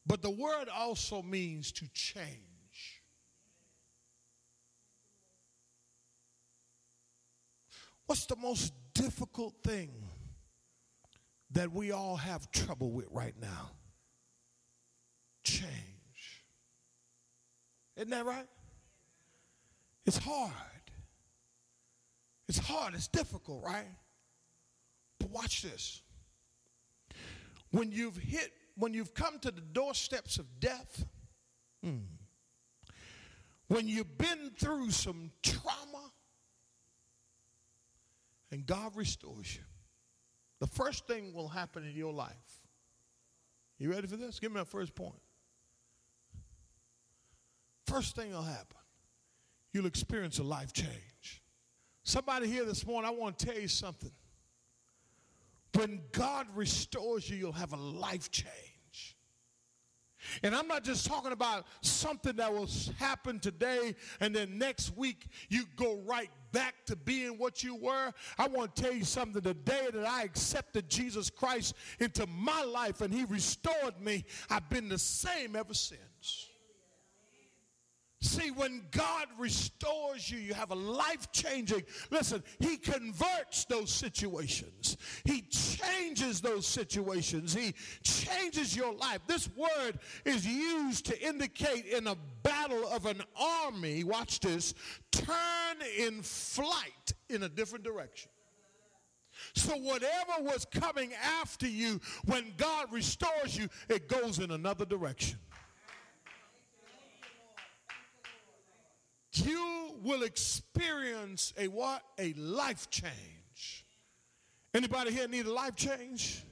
[0.06, 3.02] But the word also means to change.
[8.06, 9.90] What's the most difficult thing
[11.52, 13.72] that we all have trouble with right now?
[15.44, 16.44] Change.
[17.98, 18.48] Isn't that right?
[20.06, 20.52] It's hard.
[22.48, 22.94] It's hard.
[22.94, 23.88] It's difficult, right?
[25.20, 26.04] But watch this.
[27.72, 31.06] When you've hit, when you've come to the doorsteps of death,
[31.84, 31.98] hmm,
[33.68, 36.12] when you've been through some trauma,
[38.52, 39.62] and God restores you,
[40.60, 42.62] the first thing will happen in your life.
[43.78, 44.40] You ready for this?
[44.40, 45.22] Give me my first point.
[47.86, 48.78] First thing will happen.
[49.72, 51.42] You'll experience a life change.
[52.04, 54.12] Somebody here this morning, I want to tell you something.
[55.76, 59.16] When God restores you, you'll have a life change.
[60.44, 65.28] And I'm not just talking about something that will happen today and then next week
[65.48, 68.12] you go right back to being what you were.
[68.38, 69.42] I want to tell you something.
[69.42, 74.70] The day that I accepted Jesus Christ into my life and he restored me, I've
[74.70, 76.49] been the same ever since.
[78.22, 81.84] See, when God restores you, you have a life changing.
[82.12, 89.20] Listen, He converts those situations, He changes those situations, He changes your life.
[89.26, 94.74] This word is used to indicate in a battle of an army, watch this,
[95.12, 98.30] turn in flight in a different direction.
[99.56, 105.40] So, whatever was coming after you, when God restores you, it goes in another direction.
[109.34, 112.02] You will experience a what?
[112.18, 113.86] A life change.
[114.74, 116.44] Anybody here need a life change?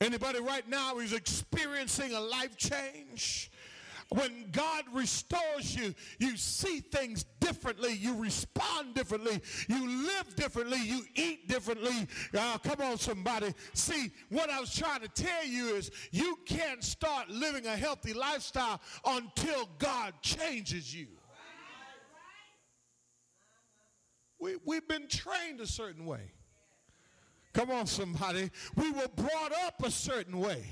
[0.00, 3.50] Anybody right now is experiencing a life change?
[4.10, 11.00] When God restores you, you see things differently, you respond differently, you live differently, you
[11.16, 12.06] eat differently.
[12.32, 13.52] Uh, come on, somebody.
[13.74, 18.12] See, what I was trying to tell you is you can't start living a healthy
[18.12, 21.08] lifestyle until God changes you.
[24.38, 26.32] We, we've been trained a certain way.
[27.52, 28.50] Come on, somebody.
[28.76, 30.64] We were brought up a certain way.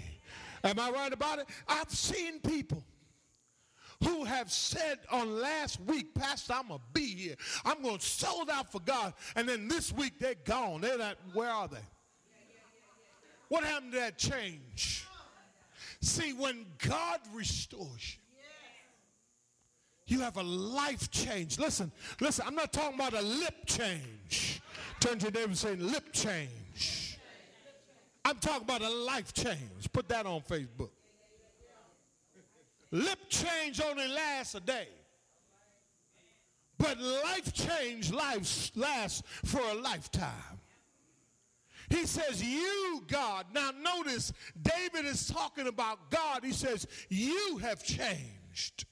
[0.63, 1.47] Am I right about it?
[1.67, 2.85] I've seen people
[4.03, 7.37] who have said on last week, Pastor, I'm going to be here.
[7.65, 9.15] I'm going to sold out for God.
[9.37, 10.81] And then this week they're gone.
[10.81, 11.79] They're not, where are they?
[13.49, 15.07] What happened to that change?
[16.01, 18.24] See, when God restores you,
[20.07, 21.59] you have a life change.
[21.59, 21.91] Listen,
[22.21, 24.61] listen, I'm not talking about a lip change.
[25.01, 27.19] Turn to your neighbor and say, lip change.
[28.25, 29.93] I'm talking about a life change.
[29.93, 30.91] Put that on Facebook.
[32.91, 34.89] Lip change only lasts a day.
[36.79, 40.61] But life change life lasts for a lifetime.
[41.91, 43.47] He says, You, God.
[43.55, 46.45] Now, notice David is talking about God.
[46.45, 48.87] He says, You have changed.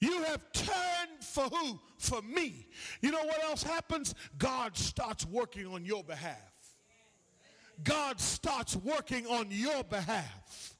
[0.00, 1.78] You have turned for who?
[1.98, 2.66] For me.
[3.02, 4.14] You know what else happens?
[4.38, 6.36] God starts working on your behalf.
[7.84, 10.74] God starts working on your behalf.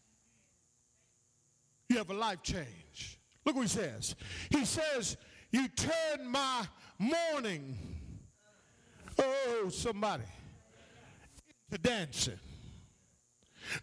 [1.88, 3.18] You have a life change.
[3.44, 4.14] Look what he says.
[4.50, 5.16] He says,
[5.50, 6.66] You turn my
[6.98, 7.76] mourning.
[9.18, 10.24] Oh, somebody.
[11.70, 12.38] To dancing.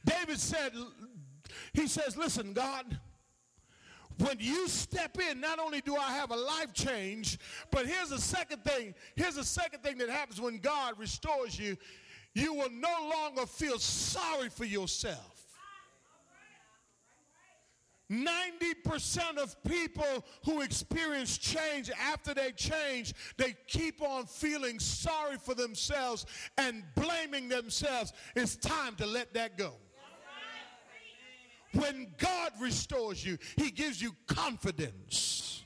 [0.03, 0.71] David said,
[1.73, 2.99] He says, Listen, God.
[4.17, 7.37] When you step in, not only do I have a life change,
[7.71, 8.95] but here's the second thing.
[9.15, 11.77] Here's the second thing that happens when God restores you.
[12.33, 15.37] You will no longer feel sorry for yourself.
[18.11, 25.53] 90% of people who experience change after they change, they keep on feeling sorry for
[25.53, 26.25] themselves
[26.57, 28.13] and blaming themselves.
[28.35, 29.73] It's time to let that go.
[31.73, 35.63] When God restores you, He gives you confidence.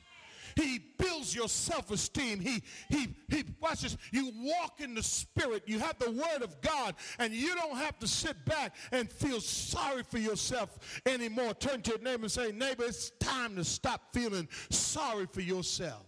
[0.56, 2.39] He builds your self-esteem.
[2.39, 3.97] He, he, he, watch this.
[4.12, 5.64] You walk in the spirit.
[5.66, 9.39] You have the word of God, and you don't have to sit back and feel
[9.39, 11.54] sorry for yourself anymore.
[11.54, 16.06] Turn to your neighbor and say, neighbor, it's time to stop feeling sorry for yourself.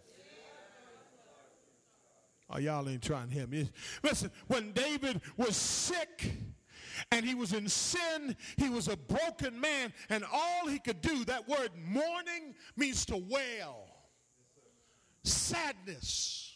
[2.50, 3.70] Oh, y'all ain't trying to hear me.
[4.04, 6.34] Listen, when David was sick,
[7.12, 8.36] and he was in sin.
[8.58, 13.18] He was a broken man, and all he could do, that word mourning means to
[13.18, 13.86] wail,
[15.24, 16.52] sadness.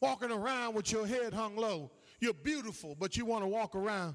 [0.00, 1.90] Walking around with your head hung low.
[2.20, 4.14] You're beautiful, but you want to walk around.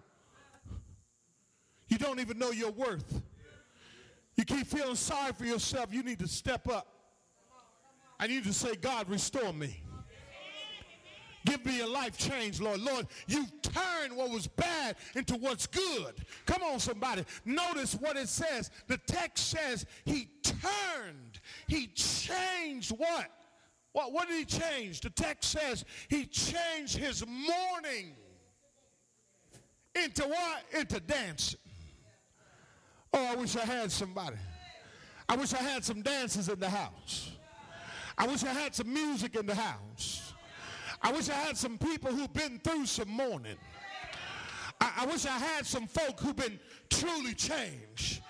[1.90, 3.22] You don't even know your worth.
[4.36, 5.94] You keep feeling sorry for yourself.
[5.94, 6.88] You need to step up.
[8.20, 9.83] I need to say, God, restore me.
[11.46, 12.80] Give me a life change, Lord.
[12.80, 16.16] Lord, you've turned what was bad into what's good.
[16.46, 17.26] Come on, somebody.
[17.44, 18.72] Notice what it says.
[18.88, 21.40] The text says he turned.
[21.68, 23.30] He changed what?
[23.92, 25.02] What, what did he change?
[25.02, 28.16] The text says he changed his mourning
[29.96, 30.64] into what?
[30.78, 31.60] Into dancing.
[33.14, 34.38] Oh, I wish I had somebody.
[35.30, 37.32] I wish I had some dancers in the house.
[38.18, 40.23] I wish I had some music in the house.
[41.04, 43.58] I wish I had some people who've been through some mourning.
[44.80, 48.22] I, I wish I had some folk who've been truly changed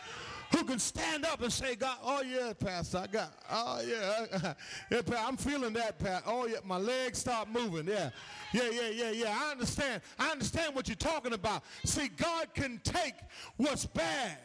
[0.55, 4.53] who can stand up and say, God, oh yeah, Pastor, I got, oh yeah,
[4.91, 6.23] yeah, I'm feeling that, Pat.
[6.27, 7.87] Oh yeah, my legs start moving.
[7.87, 8.11] Yeah,
[8.53, 9.37] yeah, yeah, yeah, yeah.
[9.39, 10.01] I understand.
[10.19, 11.63] I understand what you're talking about.
[11.85, 13.15] See, God can take
[13.57, 14.37] what's bad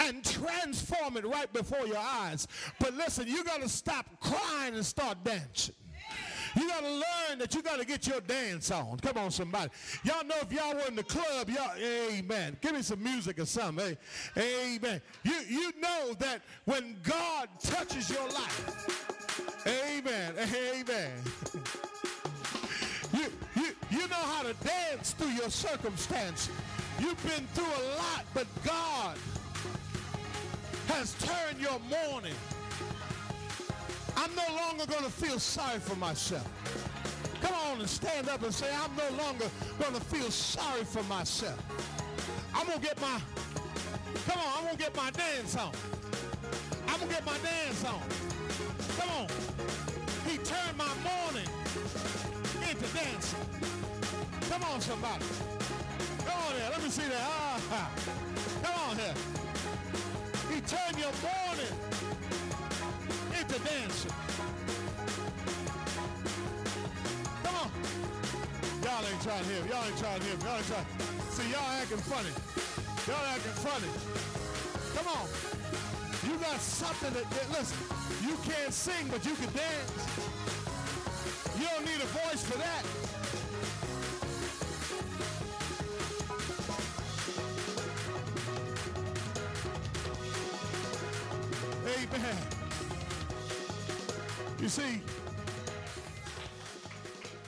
[0.00, 2.46] and transform it right before your eyes.
[2.78, 5.74] But listen, you got to stop crying and start dancing.
[6.56, 8.98] You got to learn that you got to get your dance on.
[8.98, 9.70] Come on, somebody.
[10.04, 12.56] Y'all know if y'all were in the club, y'all, amen.
[12.60, 13.96] Give me some music or something.
[14.34, 15.00] Hey, Amen.
[15.24, 21.12] You, you know that when God touches your life, amen, amen.
[23.12, 26.50] You, you, you know how to dance through your circumstances.
[27.00, 29.16] You've been through a lot, but God
[30.88, 32.34] has turned your mourning
[34.16, 36.48] I'm no longer going to feel sorry for myself.
[37.40, 39.46] Come on and stand up and say, I'm no longer
[39.78, 41.58] going to feel sorry for myself.
[42.54, 43.20] I'm going to get my,
[44.26, 45.72] come on, I'm going to get my dance on.
[46.88, 48.00] I'm going to get my dance on.
[48.98, 49.26] Come on.
[50.26, 51.48] He turned my mourning
[52.62, 53.40] into dancing.
[54.48, 55.24] Come on, somebody.
[56.24, 56.68] Come on here.
[56.70, 57.20] Let me see that.
[57.20, 57.90] Ah,
[58.62, 59.14] come on here.
[60.50, 62.03] He turned your mourning
[63.54, 64.10] into dancing.
[67.42, 67.70] Come on.
[68.82, 70.86] Y'all ain't trying to hear Y'all ain't trying to hear Y'all ain't trying.
[71.30, 72.32] See, y'all acting funny.
[73.06, 73.90] Y'all acting funny.
[74.96, 75.28] Come on.
[76.24, 77.78] You got something that, that, listen,
[78.26, 79.92] you can't sing, but you can dance.
[81.58, 82.84] You don't need a voice for that.
[91.86, 92.53] Amen.
[94.64, 95.02] You see,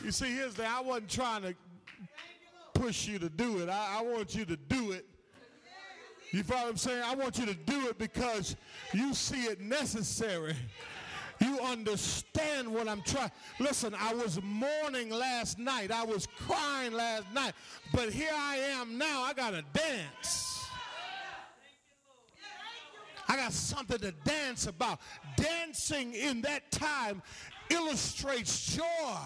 [0.04, 1.54] you see, here's the I wasn't trying to
[2.74, 3.70] push you to do it.
[3.70, 5.06] I, I want you to do it.
[6.32, 7.02] You follow what I'm saying?
[7.02, 8.54] I want you to do it because
[8.92, 10.56] you see it necessary.
[11.40, 13.32] You understand what I'm trying.
[13.60, 15.90] Listen, I was mourning last night.
[15.90, 17.54] I was crying last night.
[17.94, 19.22] But here I am now.
[19.22, 20.55] I got to dance.
[23.28, 25.00] I got something to dance about.
[25.36, 27.22] Dancing in that time
[27.70, 29.18] illustrates joy.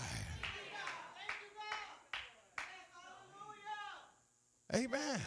[4.75, 5.21] Amen.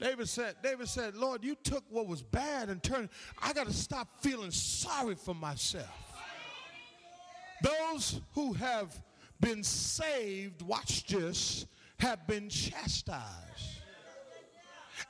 [0.00, 3.10] David said, David said, Lord, you took what was bad and turned.
[3.40, 5.88] I got to stop feeling sorry for myself.
[7.62, 9.00] Those who have
[9.40, 11.66] been saved, watch this,
[11.98, 13.73] have been chastised.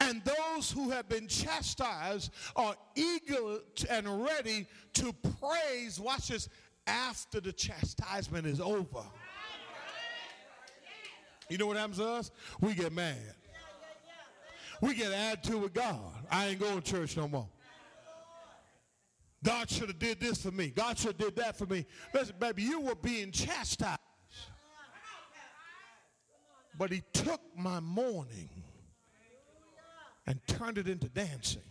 [0.01, 3.59] And those who have been chastised are eager
[3.91, 6.49] and ready to praise, watch this,
[6.87, 9.05] after the chastisement is over.
[11.49, 12.31] You know what happens to us?
[12.61, 13.17] We get mad.
[14.81, 16.13] We get attitude with God.
[16.31, 17.49] I ain't going to church no more.
[19.43, 20.69] God should have did this for me.
[20.69, 21.85] God should have did that for me.
[22.15, 23.99] Listen, baby, you were being chastised.
[26.77, 28.49] But he took my mourning
[30.27, 31.63] and turned it into dancing.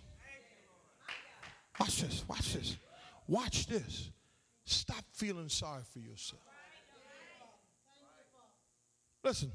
[1.79, 2.77] Watch this, watch this,
[3.27, 4.09] watch this.
[4.65, 6.41] Stop feeling sorry for yourself.
[9.23, 9.51] Listen,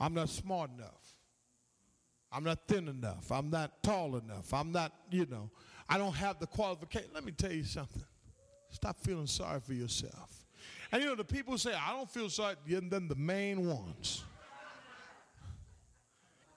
[0.00, 1.14] I'm not smart enough.
[2.30, 3.30] I'm not thin enough.
[3.30, 4.52] I'm not tall enough.
[4.52, 5.50] I'm not, you know,
[5.88, 7.08] I don't have the qualification.
[7.14, 8.04] Let me tell you something.
[8.70, 10.44] Stop feeling sorry for yourself.
[10.92, 14.24] And you know, the people say, I don't feel sorry, and then the main ones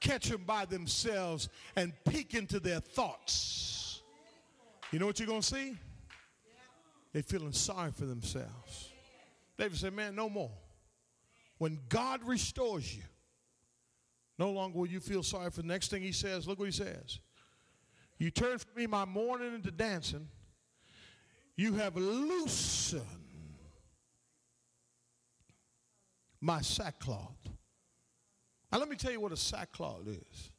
[0.02, 4.02] catch them by themselves and peek into their thoughts.
[4.92, 5.78] You know what you're going to see?
[7.14, 8.90] They're feeling sorry for themselves.
[9.58, 10.52] David said, Man, no more.
[11.58, 13.04] When God restores you,
[14.40, 16.48] no longer will you feel sorry for the next thing he says.
[16.48, 17.20] Look what he says.
[18.18, 20.28] You turn from me my mourning into dancing.
[21.56, 23.06] You have loosened
[26.40, 27.38] my sackcloth
[28.72, 30.52] Now, let me tell you what a sackcloth is.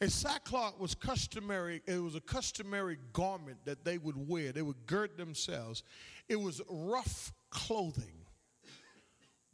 [0.00, 4.52] A sackcloth was customary, it was a customary garment that they would wear.
[4.52, 5.82] They would gird themselves.
[6.28, 8.24] It was rough clothing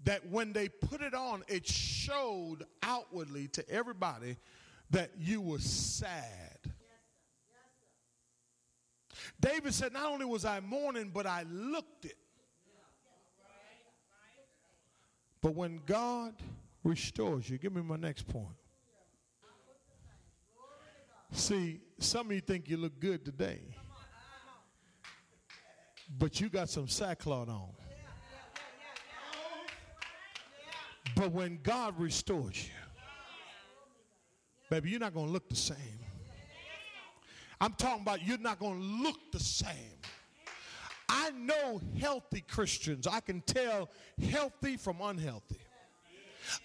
[0.04, 4.36] that when they put it on, it showed outwardly to everybody
[4.90, 6.58] that you were sad.
[9.40, 12.16] David said, Not only was I mourning, but I looked it.
[15.42, 16.34] But when God
[16.86, 18.54] restores you, give me my next point.
[21.32, 23.60] See, some of you think you look good today,
[26.18, 27.70] but you got some sackcloth on.
[31.14, 32.74] But when God restores you,
[34.70, 35.76] baby, you're not going to look the same.
[37.60, 39.72] I'm talking about you're not going to look the same.
[41.08, 43.06] I know healthy Christians.
[43.06, 43.88] I can tell
[44.30, 45.65] healthy from unhealthy.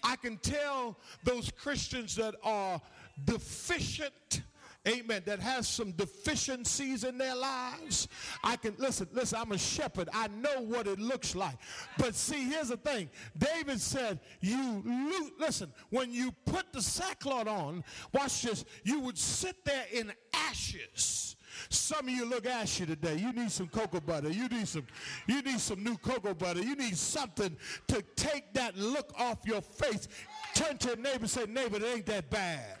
[0.02, 2.80] I can tell those Christians that are
[3.24, 4.42] deficient
[4.86, 8.08] amen, that has some deficiencies in their lives.
[8.42, 10.08] I can, listen, listen, I'm a shepherd.
[10.12, 11.56] I know what it looks like.
[11.98, 13.08] But see, here's the thing.
[13.36, 15.34] David said, you, loot.
[15.38, 21.36] listen, when you put the sackcloth on, watch this, you would sit there in ashes.
[21.68, 23.16] Some of you look ashy today.
[23.16, 24.30] You need some cocoa butter.
[24.30, 24.86] You need some,
[25.26, 26.60] you need some new cocoa butter.
[26.62, 27.56] You need something
[27.88, 30.08] to take that look off your face.
[30.54, 32.78] Turn to your neighbor and say, neighbor, it ain't that bad.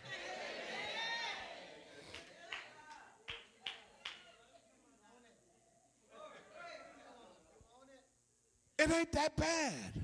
[8.78, 10.01] It ain't that bad.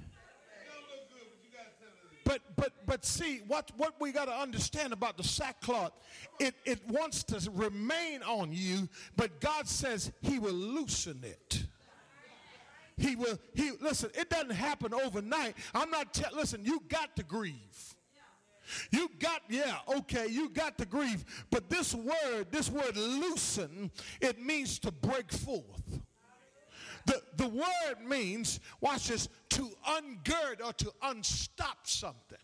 [2.38, 5.92] But but but see what what we got to understand about the sackcloth,
[6.38, 11.64] it it wants to remain on you, but God says He will loosen it.
[12.96, 14.10] He will he listen.
[14.14, 15.54] It doesn't happen overnight.
[15.74, 16.64] I'm not te- listen.
[16.64, 17.94] You got to grieve.
[18.90, 21.24] You got, yeah, okay, you got to grieve.
[21.50, 26.00] But this word, this word loosen, it means to break forth.
[27.08, 32.36] The, the word means, watch this, to ungird or to unstop something.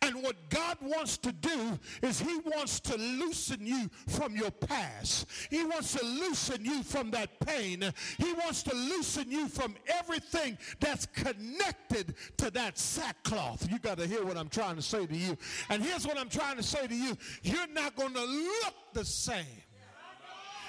[0.00, 5.26] And what God wants to do is He wants to loosen you from your past.
[5.50, 7.82] He wants to loosen you from that pain.
[8.18, 13.68] He wants to loosen you from everything that's connected to that sackcloth.
[13.68, 15.36] You got to hear what I'm trying to say to you.
[15.68, 19.04] And here's what I'm trying to say to you you're not going to look the
[19.04, 19.63] same.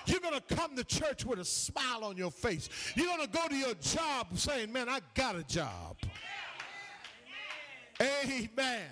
[0.07, 2.69] You're going to come to church with a smile on your face.
[2.95, 5.97] You're going to go to your job saying, man, I got a job.
[8.01, 8.89] Amen.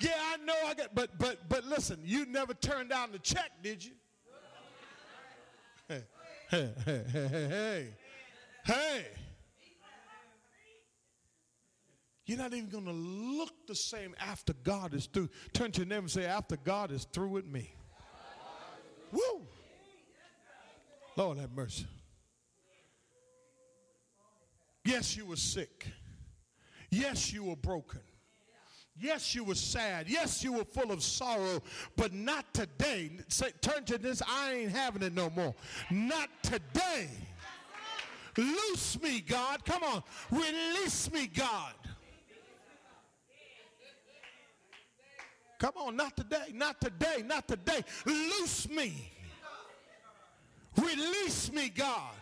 [0.00, 3.50] Yeah, I know I got, but but but listen, you never turned down the check,
[3.62, 3.92] did you?
[5.88, 6.04] Hey,
[6.50, 7.88] hey, hey, hey, hey,
[8.64, 9.06] hey.
[12.26, 15.30] You're not even to look the same after God is through.
[15.54, 17.72] Turn to your neighbor and say, after God is through with me.
[19.10, 19.46] Woo!
[21.18, 21.84] Lord have mercy.
[24.84, 25.88] Yes, you were sick.
[26.90, 28.00] Yes, you were broken.
[28.96, 30.08] Yes, you were sad.
[30.08, 31.60] Yes, you were full of sorrow,
[31.96, 33.10] but not today.
[33.26, 34.22] Say, turn to this.
[34.28, 35.56] I ain't having it no more.
[35.90, 37.10] Not today.
[38.36, 39.64] Loose me, God.
[39.64, 40.04] Come on.
[40.30, 41.74] Release me, God.
[45.58, 47.82] Come on, not today, not today, not today.
[48.06, 49.10] Loose me.
[50.80, 52.14] Release me, God.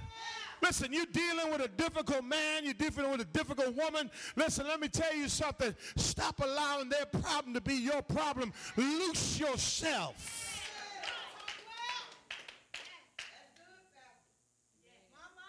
[0.63, 4.11] Listen, you're dealing with a difficult man, you're dealing with a difficult woman.
[4.37, 5.75] Listen, let me tell you something.
[5.97, 8.53] Stop allowing their problem to be your problem.
[8.77, 10.63] Loose yourself.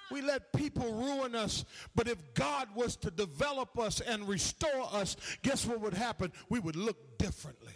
[0.10, 5.18] We let people ruin us, but if God was to develop us and restore us,
[5.42, 6.32] guess what would happen?
[6.50, 7.74] We would look differently.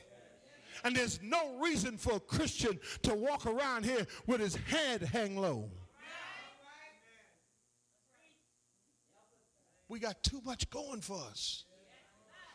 [0.84, 5.38] And there's no reason for a Christian to walk around here with his head hang
[5.38, 5.70] low.
[9.88, 11.66] We got too much going for us.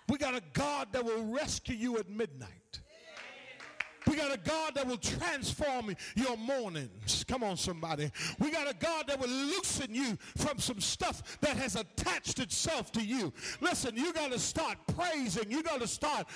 [0.08, 2.80] We got a God that will rescue you at midnight.
[4.06, 7.24] We got a God that will transform your mornings.
[7.26, 8.10] Come on, somebody.
[8.38, 12.92] We got a God that will loosen you from some stuff that has attached itself
[12.92, 13.32] to you.
[13.60, 15.50] Listen, you got to start praising.
[15.50, 16.26] You got to start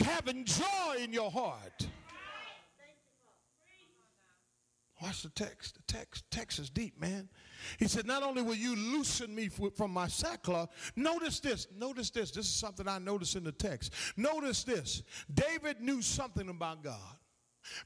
[0.00, 1.86] having joy in your heart.
[5.00, 5.76] Watch the text.
[5.76, 7.28] The text, text is deep, man.
[7.78, 11.66] He said, Not only will you loosen me from my sackcloth, notice this.
[11.74, 12.30] Notice this.
[12.30, 13.94] This is something I noticed in the text.
[14.16, 15.02] Notice this.
[15.32, 17.16] David knew something about God.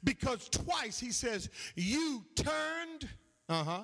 [0.02, 3.08] Because twice he says, You turned,
[3.48, 3.82] uh huh,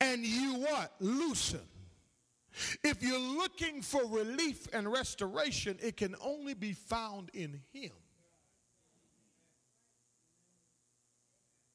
[0.00, 0.94] and you what?
[1.00, 1.60] Loosen.
[2.82, 7.92] If you're looking for relief and restoration, it can only be found in Him.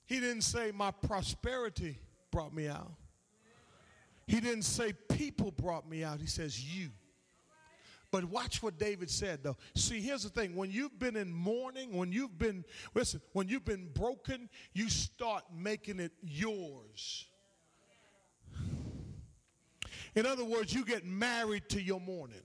[0.06, 2.00] He didn't say, My prosperity
[2.32, 2.92] brought me out.
[4.28, 6.20] He didn't say, People brought me out.
[6.20, 6.90] He says, You.
[8.12, 9.56] But watch what David said, though.
[9.74, 13.64] See, here's the thing when you've been in mourning, when you've been, listen, when you've
[13.64, 17.28] been broken, you start making it yours.
[20.14, 22.44] In other words, you get married to your mourning,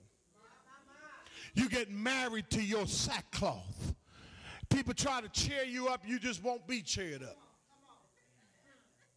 [1.54, 3.94] you get married to your sackcloth.
[4.68, 7.38] People try to cheer you up, you just won't be cheered up.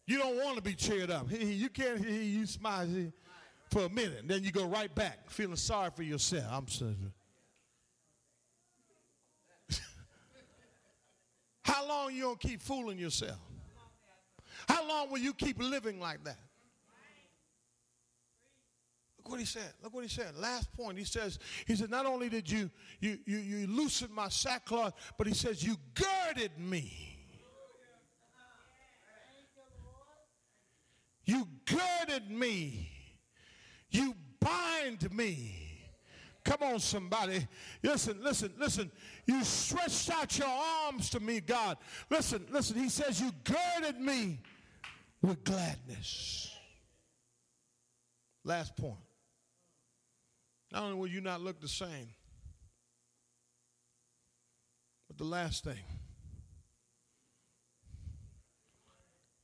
[0.06, 1.30] You don't want to be cheered up.
[1.30, 2.88] You can't hear you smile
[3.70, 6.46] for a minute, then you go right back feeling sorry for yourself.
[6.50, 6.96] I'm sorry.
[11.62, 13.38] How long you gonna keep fooling yourself?
[14.68, 16.38] How long will you keep living like that?
[19.18, 19.72] Look what he said.
[19.82, 20.36] Look what he said.
[20.36, 20.98] Last point.
[20.98, 25.28] He says, he said, not only did you you you, you loosen my sackcloth, but
[25.28, 27.06] he says, you girded me.
[31.24, 32.90] You girded me.
[33.90, 35.56] You bind me.
[36.44, 37.46] Come on, somebody.
[37.82, 38.90] Listen, listen, listen.
[39.26, 41.76] You stretched out your arms to me, God.
[42.08, 42.76] Listen, listen.
[42.76, 44.40] He says, You girded me
[45.22, 46.50] with gladness.
[48.44, 48.96] Last point.
[50.72, 52.08] Not only will you not look the same,
[55.08, 55.84] but the last thing,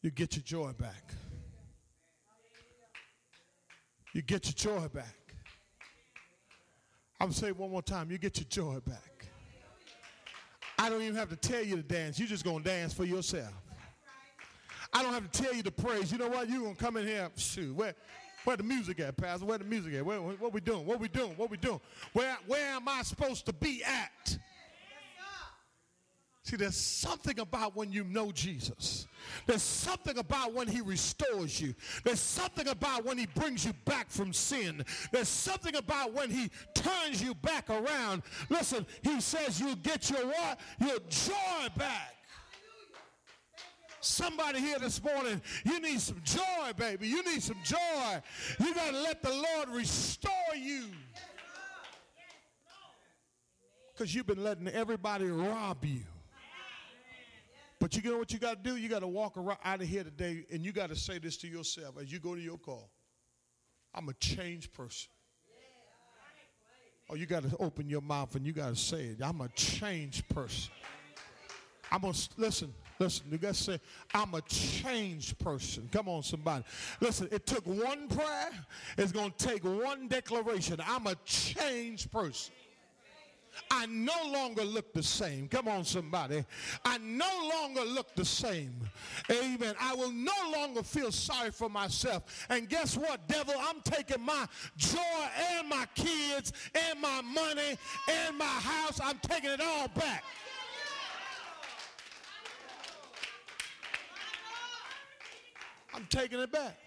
[0.02, 1.12] you get your joy back
[4.16, 5.14] you get your joy back.
[7.20, 9.26] I'm going to say it one more time, you get your joy back.
[10.78, 12.18] I don't even have to tell you to dance.
[12.18, 13.52] You're just going to dance for yourself.
[14.90, 16.10] I don't have to tell you to praise.
[16.10, 16.48] You know what?
[16.48, 17.28] You're going to come in here.
[17.36, 17.94] Shoot, where,
[18.44, 19.44] where the music at, Pastor?
[19.44, 20.06] Where the music at?
[20.06, 20.86] Where, what we doing?
[20.86, 21.32] What we doing?
[21.36, 21.80] What we doing?
[22.14, 24.38] Where, where am I supposed to be at?
[26.46, 29.08] See, there's something about when you know Jesus.
[29.46, 31.74] There's something about when he restores you.
[32.04, 34.84] There's something about when he brings you back from sin.
[35.10, 38.22] There's something about when he turns you back around.
[38.48, 40.60] Listen, he says you get your what?
[40.78, 42.14] Your joy back.
[43.98, 47.08] Somebody here this morning, you need some joy, baby.
[47.08, 48.22] You need some joy.
[48.60, 50.84] You got to let the Lord restore you.
[53.92, 56.02] Because you've been letting everybody rob you.
[57.86, 58.76] But you know what you got to do?
[58.76, 61.36] You got to walk around out of here today and you got to say this
[61.36, 62.90] to yourself as you go to your call.
[63.94, 65.08] I'm a changed person.
[67.08, 69.18] Oh, you got to open your mouth and you got to say it.
[69.22, 70.72] I'm a changed person.
[71.92, 72.74] I'm going to listen.
[72.98, 73.80] Listen, you got to say,
[74.12, 75.88] I'm a changed person.
[75.92, 76.64] Come on, somebody.
[77.00, 78.50] Listen, it took one prayer.
[78.98, 80.80] It's going to take one declaration.
[80.84, 82.52] I'm a changed person.
[83.70, 85.48] I no longer look the same.
[85.48, 86.44] Come on, somebody.
[86.84, 88.74] I no longer look the same.
[89.30, 89.74] Amen.
[89.80, 92.46] I will no longer feel sorry for myself.
[92.48, 93.54] And guess what, devil?
[93.58, 94.46] I'm taking my
[94.76, 94.98] joy
[95.56, 97.76] and my kids and my money
[98.08, 99.00] and my house.
[99.02, 100.24] I'm taking it all back.
[105.94, 106.78] I'm taking it back.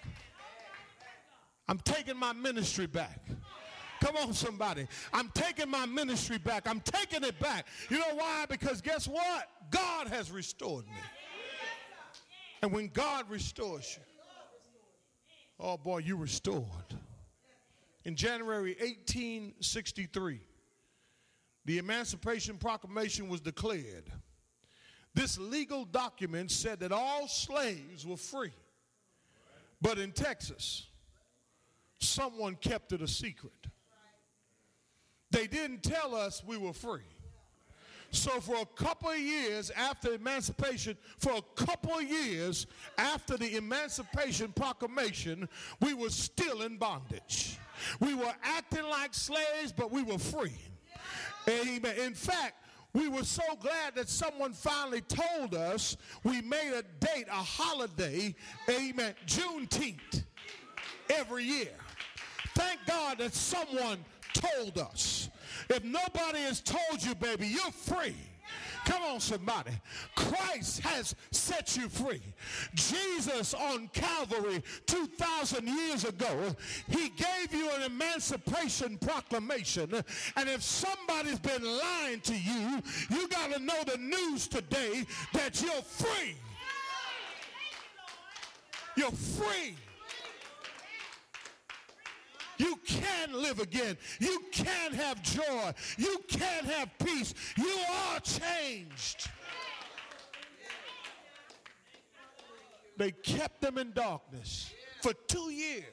[1.68, 3.20] I'm taking my ministry back.
[4.02, 4.88] Come on, somebody.
[5.14, 6.68] I'm taking my ministry back.
[6.68, 7.68] I'm taking it back.
[7.90, 8.46] You know why?
[8.48, 9.50] Because guess what?
[9.72, 10.94] God has restored me.
[12.62, 14.04] And when God restores you,
[15.60, 16.66] oh boy, you restored.
[18.06, 20.42] In January 1863,
[21.66, 24.12] the Emancipation Proclamation was declared.
[25.14, 28.54] This legal document said that all slaves were free.
[29.82, 30.88] But in Texas,
[32.00, 33.68] someone kept it a secret.
[35.32, 37.02] They didn't tell us we were free.
[38.12, 42.66] So for a couple of years after emancipation, for a couple of years
[42.98, 45.48] after the Emancipation Proclamation,
[45.80, 47.58] we were still in bondage.
[48.00, 50.58] We were acting like slaves, but we were free.
[51.48, 51.96] Amen.
[52.00, 57.28] In fact, we were so glad that someone finally told us we made a date,
[57.30, 58.34] a holiday,
[58.68, 60.24] amen, Juneteenth
[61.10, 61.76] every year.
[62.56, 64.04] Thank God that someone
[64.34, 65.30] told us.
[65.70, 68.16] If nobody has told you, baby, you're free.
[68.86, 69.72] Come on, somebody.
[70.16, 72.22] Christ has set you free.
[72.74, 76.56] Jesus on Calvary 2,000 years ago,
[76.88, 79.94] he gave you an emancipation proclamation.
[80.36, 85.62] And if somebody's been lying to you, you got to know the news today that
[85.62, 86.36] you're free.
[88.96, 89.76] You're free.
[92.60, 93.98] You can live again.
[94.20, 95.74] You can have joy.
[95.98, 97.34] You can have peace.
[97.58, 99.30] You are changed.
[102.98, 105.86] They kept them in darkness for two years.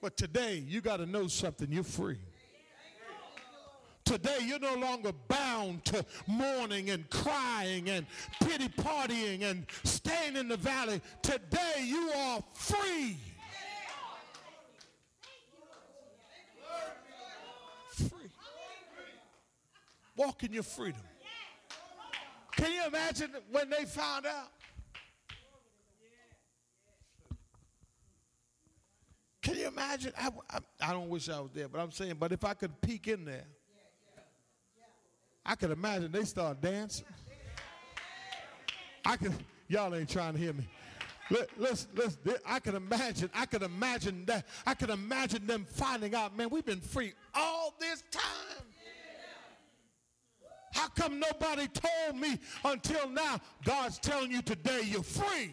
[0.00, 1.70] But today, you got to know something.
[1.72, 2.18] You're free.
[4.04, 8.06] Today, you're no longer bound to mourning and crying and
[8.40, 11.00] pity partying and staying in the valley.
[11.22, 13.16] Today, you are free.
[20.16, 21.00] Walk in your freedom.
[22.52, 24.50] Can you imagine when they found out?
[29.42, 30.12] Can you imagine?
[30.18, 32.80] I, I, I, don't wish I was there, but I'm saying, but if I could
[32.80, 33.44] peek in there,
[35.44, 37.04] I could imagine they start dancing.
[39.04, 39.34] I could,
[39.68, 40.66] y'all ain't trying to hear me.
[41.58, 46.36] Let's, let's, I can imagine, I can imagine that, I can imagine them finding out,
[46.36, 48.66] man, we've been free all this time.
[50.74, 53.40] How come nobody told me until now?
[53.64, 55.52] God's telling you today you're free.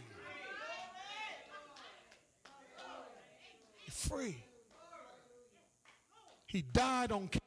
[3.88, 4.44] free.
[6.48, 7.40] He died on Calvary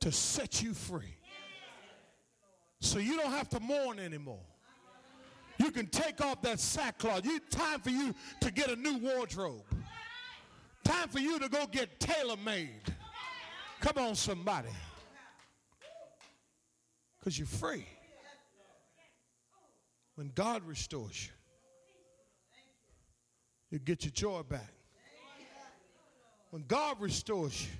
[0.00, 1.16] to set you free.
[2.80, 4.44] So you don't have to mourn anymore.
[5.58, 7.24] You can take off that sackcloth.
[7.26, 9.64] You, time for you to get a new wardrobe.
[10.84, 12.94] Time for you to go get tailor made.
[13.80, 14.70] Come on, somebody.
[17.20, 17.86] Because you're free.
[20.14, 21.32] When God restores you,
[23.70, 24.72] you get your joy back.
[26.50, 27.70] When God restores you,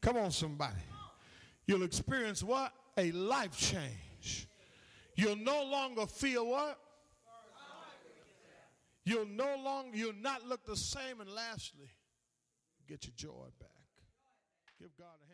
[0.00, 0.76] come on, somebody,
[1.66, 2.72] you'll experience what?
[2.98, 4.48] A life change.
[5.14, 6.78] You'll no longer feel what?
[9.04, 11.20] You'll no longer, you'll not look the same.
[11.20, 11.88] And lastly,
[12.86, 13.68] get your joy back.
[14.78, 15.29] Give God a.